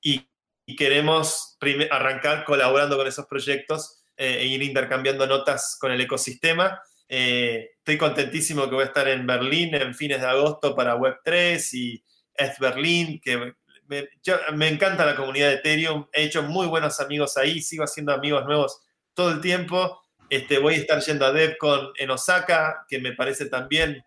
[0.00, 0.26] y
[0.66, 1.58] y queremos
[1.90, 6.80] arrancar colaborando con esos proyectos eh, e ir intercambiando notas con el ecosistema.
[7.16, 11.64] Eh, estoy contentísimo que voy a estar en Berlín en fines de agosto para Web3
[11.74, 12.04] y
[12.34, 13.54] ETH Berlín, que
[13.86, 18.44] me, encanta la comunidad de Ethereum, he hecho muy buenos amigos ahí, sigo haciendo amigos
[18.46, 18.80] nuevos
[19.14, 20.02] todo el tiempo.
[20.28, 24.02] Este, voy a estar yendo a DevCon en Osaka, que me parece también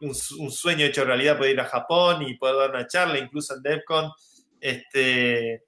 [0.00, 3.54] un, un, sueño hecho realidad poder ir a Japón y poder dar una charla incluso
[3.54, 4.12] en DevCon.
[4.62, 5.62] Este,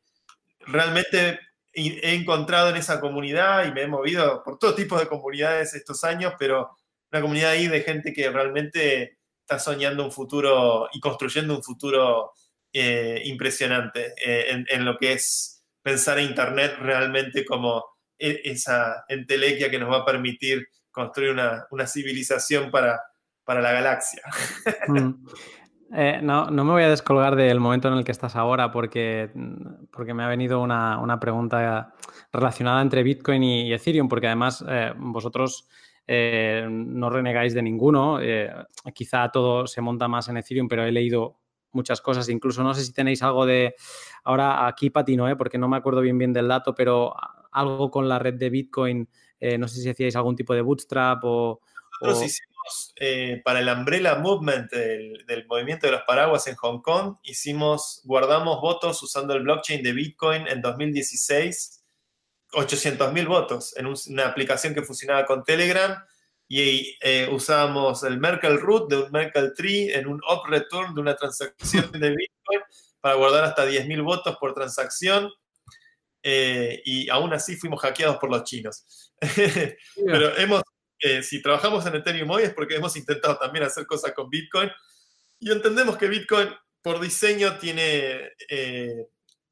[0.61, 1.39] realmente
[1.75, 6.03] he encontrado en esa comunidad y me he movido por todo tipo de comunidades estos
[6.03, 6.78] años, pero
[7.13, 12.33] una comunidad ahí de gente que realmente está soñando un futuro y construyendo un futuro
[12.73, 17.85] eh, impresionante eh, en, lo que es pensar a Internet realmente como
[18.19, 23.01] e, esa entelequia que nos va a permitir construir una, civilización para,
[23.45, 24.23] para la galaxia.
[24.89, 25.27] Mm.
[25.91, 29.31] Eh, no, no, me voy a descolgar del momento en el que estás ahora porque,
[29.91, 31.95] porque me ha venido una, pregunta
[32.31, 35.67] relacionada entre Bitcoin y, Ethereum, porque además eh, vosotros
[36.09, 38.19] eh, no renegáis de ninguno.
[38.95, 41.39] quizá todo se monta más en Ethereum, pero he leído
[41.71, 42.29] muchas cosas.
[42.29, 43.77] Incluso no sé si tenéis algo de...
[44.25, 47.15] Ahora aquí patino, porque no me acuerdo bien bien del dato, pero
[47.53, 49.09] algo con la red de Bitcoin.
[49.59, 51.61] no sé si hacíais algún tipo de bootstrap o...
[52.97, 58.61] Eh, para el Umbrella Movement del, movimiento de los paraguas en Hong Kong, hicimos, guardamos
[58.61, 61.78] votos usando el blockchain de Bitcoin en 2016,
[62.53, 65.97] 800 mil votos en una aplicación que funcionaba con Telegram
[66.49, 71.01] y eh, usábamos el Merkle Root de un Merkle Tree en un up return de
[71.01, 72.61] una transacción de Bitcoin
[73.01, 75.31] para guardar hasta 10 mil votos por transacción.
[76.23, 79.13] Eh, y aún así fuimos hackeados por los chinos.
[80.07, 80.63] Pero hemos
[81.23, 84.69] si trabajamos en Ethereum hoy es porque hemos intentado también hacer cosas con Bitcoin
[85.39, 86.49] y entendemos que Bitcoin
[86.83, 89.07] por diseño tiene eh,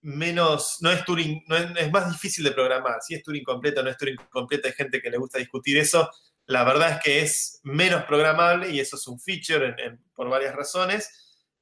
[0.06, 2.98] menos, no es Turing, no es, más difícil de programar.
[3.02, 5.76] Si es Turing completo o no es Turing completo, hay gente que le gusta discutir
[5.78, 6.08] eso.
[6.46, 9.74] La verdad es que es menos programable y eso es un feature
[10.14, 11.10] por varias razones.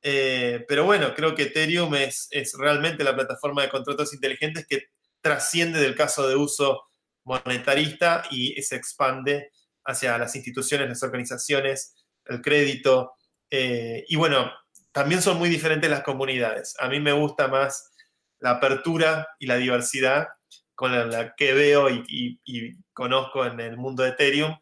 [0.02, 4.88] Eh, pero bueno, creo que Ethereum es, es realmente la plataforma de contratos inteligentes que
[5.22, 6.82] trasciende del caso de uso
[7.24, 9.52] monetarista y se expande
[9.86, 11.94] hacia las instituciones, las organizaciones,
[12.26, 13.14] el crédito.
[13.48, 14.52] Eh, y bueno,
[14.92, 16.74] también son muy diferentes las comunidades.
[16.78, 17.93] A mí me gusta más
[18.44, 20.28] la apertura y la diversidad
[20.74, 22.38] con la, que veo y,
[22.92, 24.54] conozco en el mundo de Ethereum.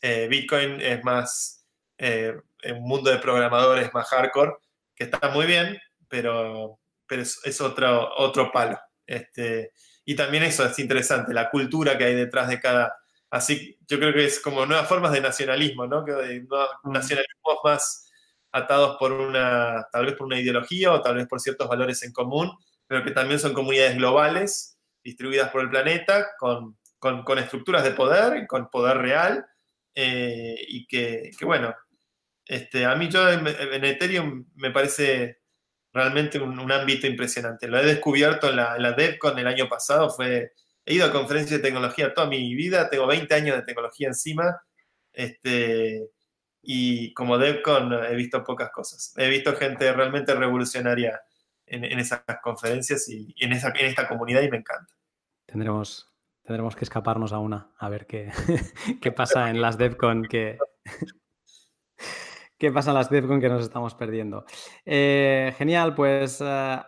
[0.00, 1.66] Eh, Bitcoin es más
[1.98, 4.54] eh, un mundo de programadores más hardcore,
[4.94, 8.80] que está muy bien, pero, pero es, otro, otro palo.
[9.06, 9.72] Este,
[10.06, 12.96] y también eso es interesante, la cultura que hay detrás de cada,
[13.28, 16.04] Así yo creo que es como nuevas formas de nacionalismo, ¿no?
[16.06, 16.90] Que de, mm.
[16.90, 18.10] nacionalismos más
[18.50, 22.12] atados por una, tal vez por una ideología o tal vez por ciertos valores en
[22.12, 22.50] común,
[22.90, 28.48] pero que también son comunidades globales distribuidas por el planeta con, con, estructuras de poder,
[28.48, 29.46] con poder real,
[29.94, 31.72] eh, y que, que, bueno,
[32.44, 33.46] este, a mí yo en,
[33.84, 35.38] Ethereum me parece
[35.92, 37.68] realmente un, ámbito impresionante.
[37.68, 41.12] Lo he descubierto en la, en la DevCon el año pasado, fue, he ido a
[41.12, 44.60] conferencias de tecnología toda mi vida, tengo 20 años de tecnología encima,
[45.12, 46.08] este,
[46.60, 49.14] y como DevCon he visto pocas cosas.
[49.16, 51.20] He visto gente realmente revolucionaria
[51.70, 54.92] en, esas conferencias y, en, esa, en esta comunidad y me encanta.
[55.46, 56.12] Tendremos,
[56.42, 58.30] tendremos que escaparnos a una, a ver qué,
[59.00, 60.58] qué pasa en las DevCon que...
[62.58, 64.44] ¿Qué pasa en las DevCon que nos estamos perdiendo?
[64.84, 66.78] Eh, genial, pues eh,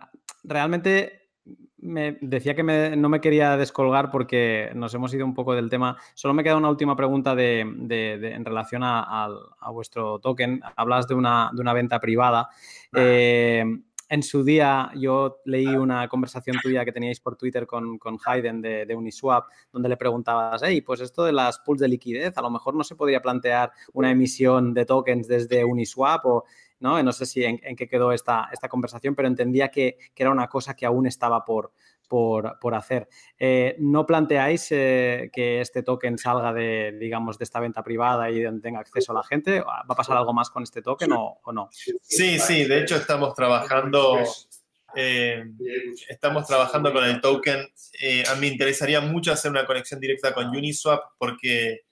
[0.45, 1.30] realmente
[1.78, 5.97] me decía que no me quería descolgar porque nos hemos ido un poco del tema.
[6.14, 9.28] Solo me queda una última pregunta de, en relación a,
[9.72, 10.61] vuestro token.
[10.76, 12.51] Hablas de una, de una venta privada.
[12.95, 13.64] Eh,
[14.09, 18.61] en su día yo leí una conversación tuya que teníais por Twitter con, con Hayden
[18.61, 22.51] de, Uniswap, donde le preguntabas, hey, pues esto de las pools de liquidez, a lo
[22.51, 26.45] mejor no se podría plantear una emisión de tokens desde Uniswap o,
[26.81, 27.03] ¿no?
[27.03, 30.49] No sé si en, qué quedó esta, esta conversación, pero entendía que, que, era una
[30.49, 31.73] cosa que aún estaba por,
[32.13, 33.09] por, hacer.
[33.39, 38.45] Eh, ¿No planteáis eh, que este token salga de, digamos, de esta venta privada y
[38.61, 39.61] tenga acceso a la gente?
[39.63, 41.71] ¿Va a pasar algo más con este token o, no?
[42.03, 44.19] Sí, sí, de hecho estamos trabajando...
[44.95, 45.43] Eh,
[46.07, 47.61] estamos trabajando con el token.
[47.61, 51.87] a mí me interesaría mucho hacer una conexión directa con Uniswap porque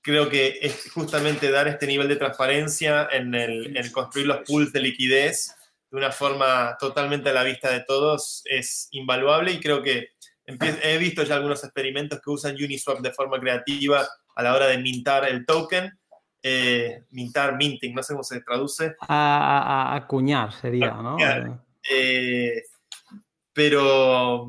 [0.00, 4.72] creo que es justamente dar este nivel de transparencia en, el, en construir los pools
[4.72, 5.54] de liquidez
[5.92, 10.08] de una forma totalmente a la vista de todos es invaluable y creo que
[10.46, 14.78] he visto ya algunos experimentos que usan Uniswap de forma creativa a la hora de
[14.78, 15.92] mintar el token.
[16.42, 18.96] Eh, mintar, minting, no sé cómo se traduce.
[19.00, 21.16] A, acuñar sería, ¿no?
[21.88, 22.62] Eh,
[23.52, 24.48] pero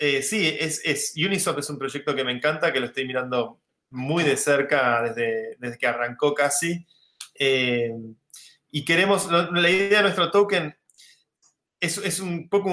[0.00, 3.60] eh, sí, es, Uniswap es un proyecto que me encanta, que lo estoy mirando
[3.90, 6.86] muy de cerca desde, desde que arrancó casi.
[8.76, 10.76] Y queremos, la idea de nuestro token
[11.80, 12.70] es, un, poco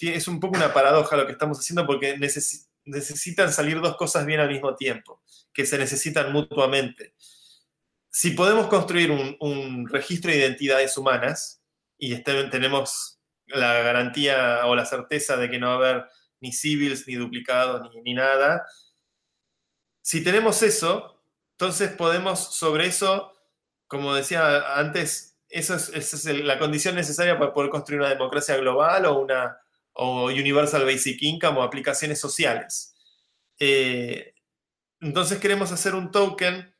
[0.00, 4.40] es un poco una paradoja lo que estamos haciendo porque necesitan salir dos cosas bien
[4.40, 7.16] al mismo tiempo, que se necesitan mutuamente.
[8.08, 11.62] Si podemos construir un, registro de identidades humanas
[11.98, 16.06] y este, tenemos la garantía o la certeza de que no va a haber
[16.40, 18.64] ni civils, ni duplicados, ni nada,
[20.00, 21.22] si tenemos eso,
[21.58, 23.34] entonces podemos sobre eso
[23.90, 28.56] como decía antes, eso es, esa es la condición necesaria para poder construir una democracia
[28.56, 29.58] global o una
[29.94, 32.94] o Universal Basic Income o aplicaciones sociales.
[33.58, 34.32] Eh,
[35.00, 36.72] entonces queremos hacer un token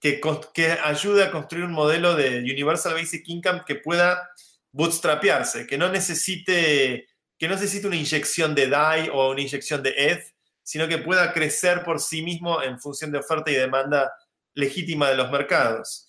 [0.00, 0.18] que,
[0.54, 4.30] que ayude a construir un modelo de Universal Basic Income que pueda
[4.72, 7.06] bootstrapearse, que no necesite,
[7.38, 10.24] que no necesite una inyección de DAI o una inyección de ETH,
[10.62, 14.10] sino que pueda crecer por sí mismo en función de oferta y demanda
[14.54, 16.05] legítima de los mercados.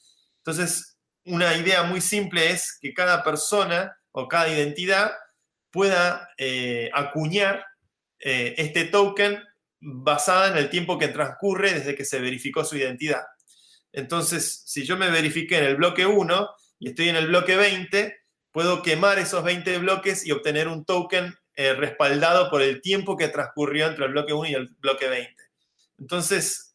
[0.48, 5.12] Entonces, una idea muy simple es que cada persona o cada identidad
[5.72, 7.66] pueda eh, acuñar
[8.18, 9.44] eh, este token
[9.82, 13.24] basada en el tiempo que transcurre desde que se verificó su identidad.
[13.92, 18.16] Entonces, si yo me verifiqué en el bloque 1 y estoy en el bloque 20,
[18.54, 23.28] puedo quemar esos 20 bloques y obtener un token eh, respaldado por el tiempo que
[23.28, 25.44] transcurrió entre el bloque 1 y el bloque 20.
[26.00, 26.74] Entonces,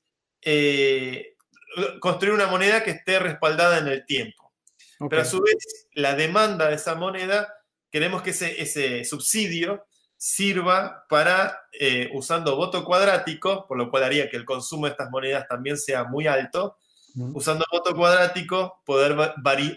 [2.01, 4.53] construir una moneda que esté respaldada en el tiempo.
[5.09, 7.53] Pero a su vez, la demanda de esa moneda,
[7.91, 9.85] queremos que ese, subsidio
[10.17, 15.11] sirva para, eh, usando voto cuadrático, por lo cual haría que el consumo de estas
[15.11, 16.77] monedas también sea muy alto,
[17.15, 19.17] usando voto cuadrático, poder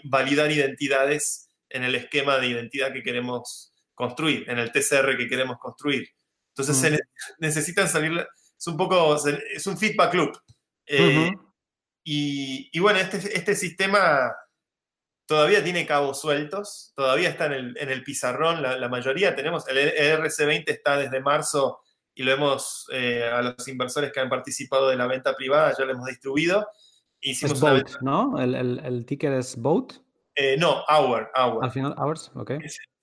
[0.04, 5.58] validar identidades en el esquema de identidad que queremos construir, en el TCR que queremos
[5.58, 6.08] construir.
[6.50, 7.00] Entonces se
[7.38, 8.26] necesitan salir,
[8.58, 9.16] es un poco,
[9.54, 10.36] es un feedback loop.
[10.86, 11.32] Eh,
[12.08, 14.32] y, bueno, este, este sistema
[15.26, 20.96] todavía tiene cabos sueltos, todavía está en el, pizarrón, la, mayoría tenemos, el ERC20 está
[20.98, 21.80] desde marzo
[22.14, 25.84] y lo hemos, eh, a los inversores que han participado de la venta privada, ya
[25.84, 26.68] lo hemos distribuido.
[27.20, 28.40] Hicimos es ¿no?
[28.40, 29.94] ¿El, el, ticker es Boat?
[30.36, 31.64] Eh, no, Hour, Hour.
[31.64, 32.52] Al final, Hours, ok.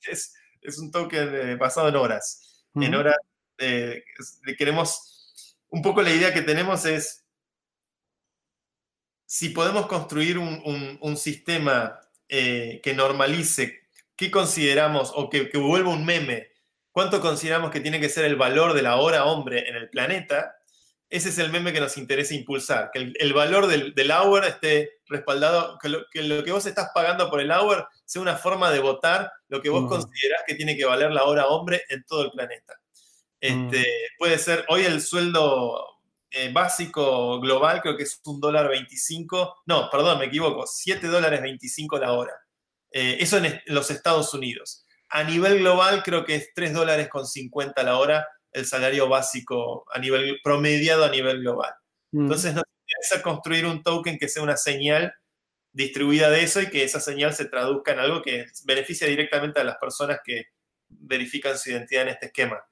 [0.07, 2.63] Es, es, un token eh, basado en horas.
[2.75, 3.17] En horas,
[4.57, 7.22] queremos, un poco la idea que tenemos es
[9.25, 13.83] si podemos construir un, sistema eh, que normalice
[14.15, 16.51] qué consideramos o que, vuelva un meme,
[16.91, 20.55] cuánto consideramos que tiene que ser el valor de la hora hombre en el planeta,
[21.09, 25.77] ese es el meme que nos interesa impulsar, que el, valor del, hour esté respaldado,
[25.79, 29.61] que lo, que vos estás pagando por el hour sea una forma de votar lo
[29.61, 32.79] que vos considerás que tiene que valer la hora hombre en todo el planeta.
[33.39, 33.85] Este,
[34.17, 35.92] Puede ser, hoy el sueldo
[36.35, 41.43] eh, básico global creo que es un dólar 25, no, perdón, me equivoco, 7 dólares
[41.43, 42.33] 25 la hora.
[42.91, 44.83] Eh, eso en los Estados Unidos.
[45.09, 49.85] A nivel global creo que es 3 dólares con 50 la hora el salario básico
[49.93, 51.71] a nivel promediado a nivel global.
[52.11, 52.21] Mm.
[52.21, 55.13] Entonces nos interesa construir un token que sea una señal
[55.71, 59.63] distribuida de eso y que esa señal se traduzca en algo que beneficia directamente a
[59.63, 60.45] las personas que
[60.89, 62.63] verifican su identidad en este esquema.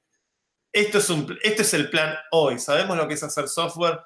[0.73, 2.59] Esto es, un, esto es el plan hoy.
[2.59, 3.99] Sabemos lo que es hacer software.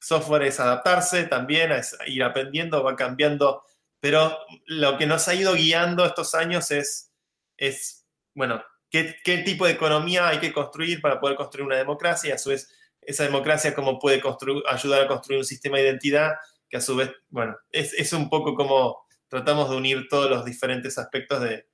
[0.00, 3.62] Software es adaptarse también, es ir aprendiendo, va cambiando.
[4.00, 7.12] Pero lo que nos ha ido guiando estos años es,
[7.56, 12.34] es bueno, qué, qué tipo de economía hay que construir para poder construir una democracia
[12.34, 12.68] a su vez
[13.06, 14.22] esa democracia cómo puede
[14.68, 16.32] ayudar a construir un sistema de identidad
[16.68, 20.44] que a su vez, bueno, es, es un poco como tratamos de unir todos los
[20.44, 21.66] diferentes aspectos de,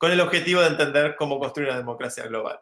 [0.00, 2.58] con el objetivo de entender cómo construir una democracia global.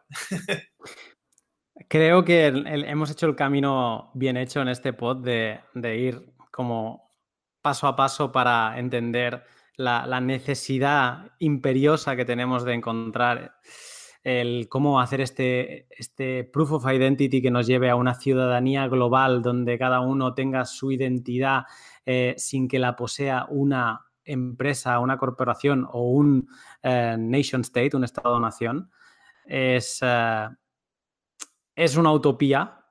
[1.87, 5.61] Creo que hemos hecho el camino bien hecho en este pod de,
[5.97, 7.13] ir como
[7.61, 9.45] paso a paso para entender
[9.77, 13.55] la, necesidad imperiosa que tenemos de encontrar
[14.21, 19.41] el cómo hacer este, este proof of identity que nos lleve a una ciudadanía global
[19.41, 21.63] donde cada uno tenga su identidad
[22.05, 26.47] eh, sin que la posea una empresa, una corporación o un
[26.83, 28.91] eh, nation state, un estado-nación,
[29.45, 30.47] es, eh,
[31.75, 32.85] es una utopía,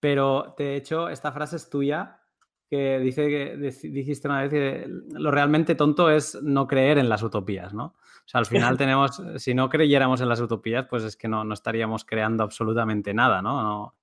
[0.00, 2.20] pero de hecho esta frase es tuya
[2.68, 3.56] que dice que
[3.88, 7.84] dijiste una vez que lo realmente tonto es no creer en las utopías, ¿no?
[7.84, 11.44] O sea, al final tenemos, si no creyéramos en las utopías, pues es que no,
[11.44, 13.94] no estaríamos creando absolutamente nada, ¿no?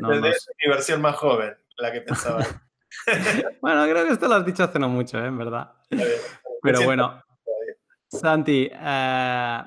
[0.00, 2.44] no, es mi versión más joven, la que pensaba.
[3.62, 5.26] bueno, creo que esto lo has dicho hace no mucho, ¿eh?
[5.26, 5.72] en verdad.
[6.62, 7.22] Pero bueno,
[8.18, 9.62] Santi, eh,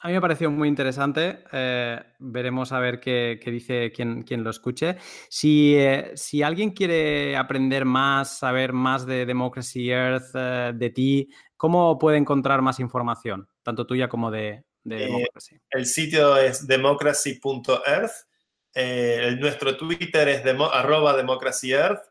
[0.00, 1.44] a mí me pareció muy interesante.
[1.52, 4.96] Eh, veremos a ver qué, dice quien, quien, lo escuche.
[5.28, 10.32] Si, eh, si, alguien quiere aprender más, saber más de Democracy Earth,
[10.74, 15.56] de ti, ¿cómo puede encontrar más información, tanto tuya como de, Democracy?
[15.70, 19.38] el sitio es democracy.earth.
[19.38, 20.42] nuestro Twitter es
[20.72, 22.02] arroba democracyearth.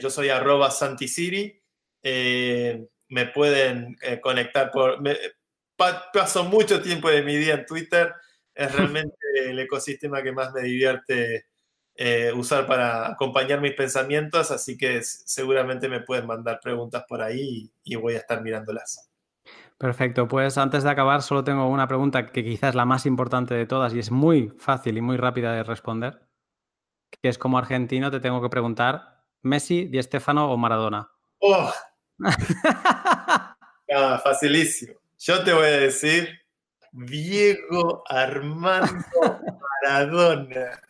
[0.00, 1.60] yo soy arroba santisiri
[3.08, 5.02] me pueden eh, conectar por...
[6.12, 8.12] paso mucho tiempo de mi día en Twitter,
[8.54, 9.16] es realmente
[9.46, 11.46] el ecosistema que más me divierte
[11.98, 17.70] eh, usar para acompañar mis pensamientos, así que seguramente me pueden mandar preguntas por ahí
[17.84, 19.10] y, voy a estar mirándolas.
[19.78, 23.54] Perfecto, pues antes de acabar solo tengo una pregunta que quizás es la más importante
[23.54, 26.20] de todas y es muy fácil y muy rápida de responder,
[27.10, 31.10] que es como argentino te tengo que preguntar, ¿Messi, Di Stefano o Maradona?
[31.38, 31.72] ¡Oh!
[34.24, 34.94] Facilísimo.
[35.18, 36.28] Yo te voy a decir
[36.92, 39.04] Diego Armando
[39.82, 40.80] Maradona.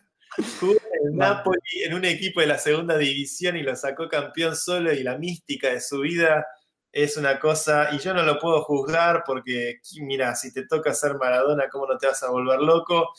[0.59, 4.93] Jugó en Napoli en un equipo de la segunda división y lo sacó campeón solo
[4.93, 6.45] y la mística de su vida
[6.91, 11.15] es una cosa, y yo no lo puedo juzgar porque, mira, si te toca ser
[11.15, 13.13] Maradona, ¿cómo no te vas a volver loco?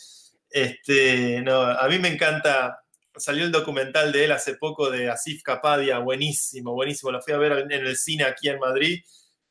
[0.50, 2.80] Este, no, a mí me encanta
[3.16, 7.12] salió el documental de él hace poco de Asif Kapadia, buenísimo, buenísimo.
[7.12, 9.02] Lo fui a ver en el cine aquí en Madrid.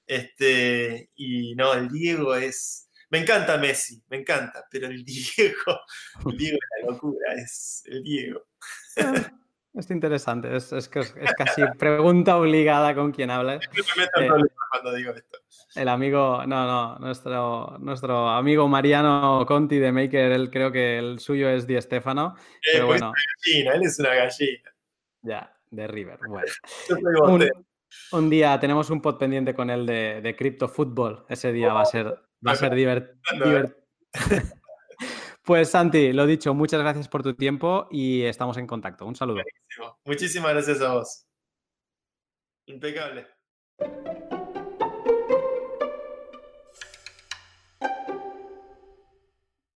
[0.06, 2.90] Este, y no, el Diego es.
[3.10, 5.80] Me encanta Messi, me encanta, pero el Diego,
[6.30, 8.46] el Diego es la locura, es el Diego.
[9.74, 13.64] Es interesante, es, es, es casi pregunta obligada con quien hablas.
[14.20, 14.28] Eh,
[14.72, 15.38] cuando digo esto.
[15.76, 21.20] El amigo, no, no, nuestro, nuestro amigo Mariano Conti de Maker, él creo que el
[21.20, 22.36] suyo es Di Stefano.
[22.38, 23.14] Eh, pero pues bueno.
[23.46, 24.72] gallina, él es una gallina.
[25.22, 26.20] Ya, de River.
[26.28, 27.46] Bueno.
[28.14, 31.26] un, día tenemos un pod pendiente con él de, de Crypto Football.
[31.30, 32.08] Ese día va a ser,
[32.46, 33.76] va a ser divertido.
[35.48, 39.06] Pues Santi, lo dicho, muchas gracias por tu tiempo y estamos en contacto.
[39.06, 39.42] Un saludo.
[40.04, 41.26] Muchísimas gracias a vos.
[42.66, 43.26] Impecable.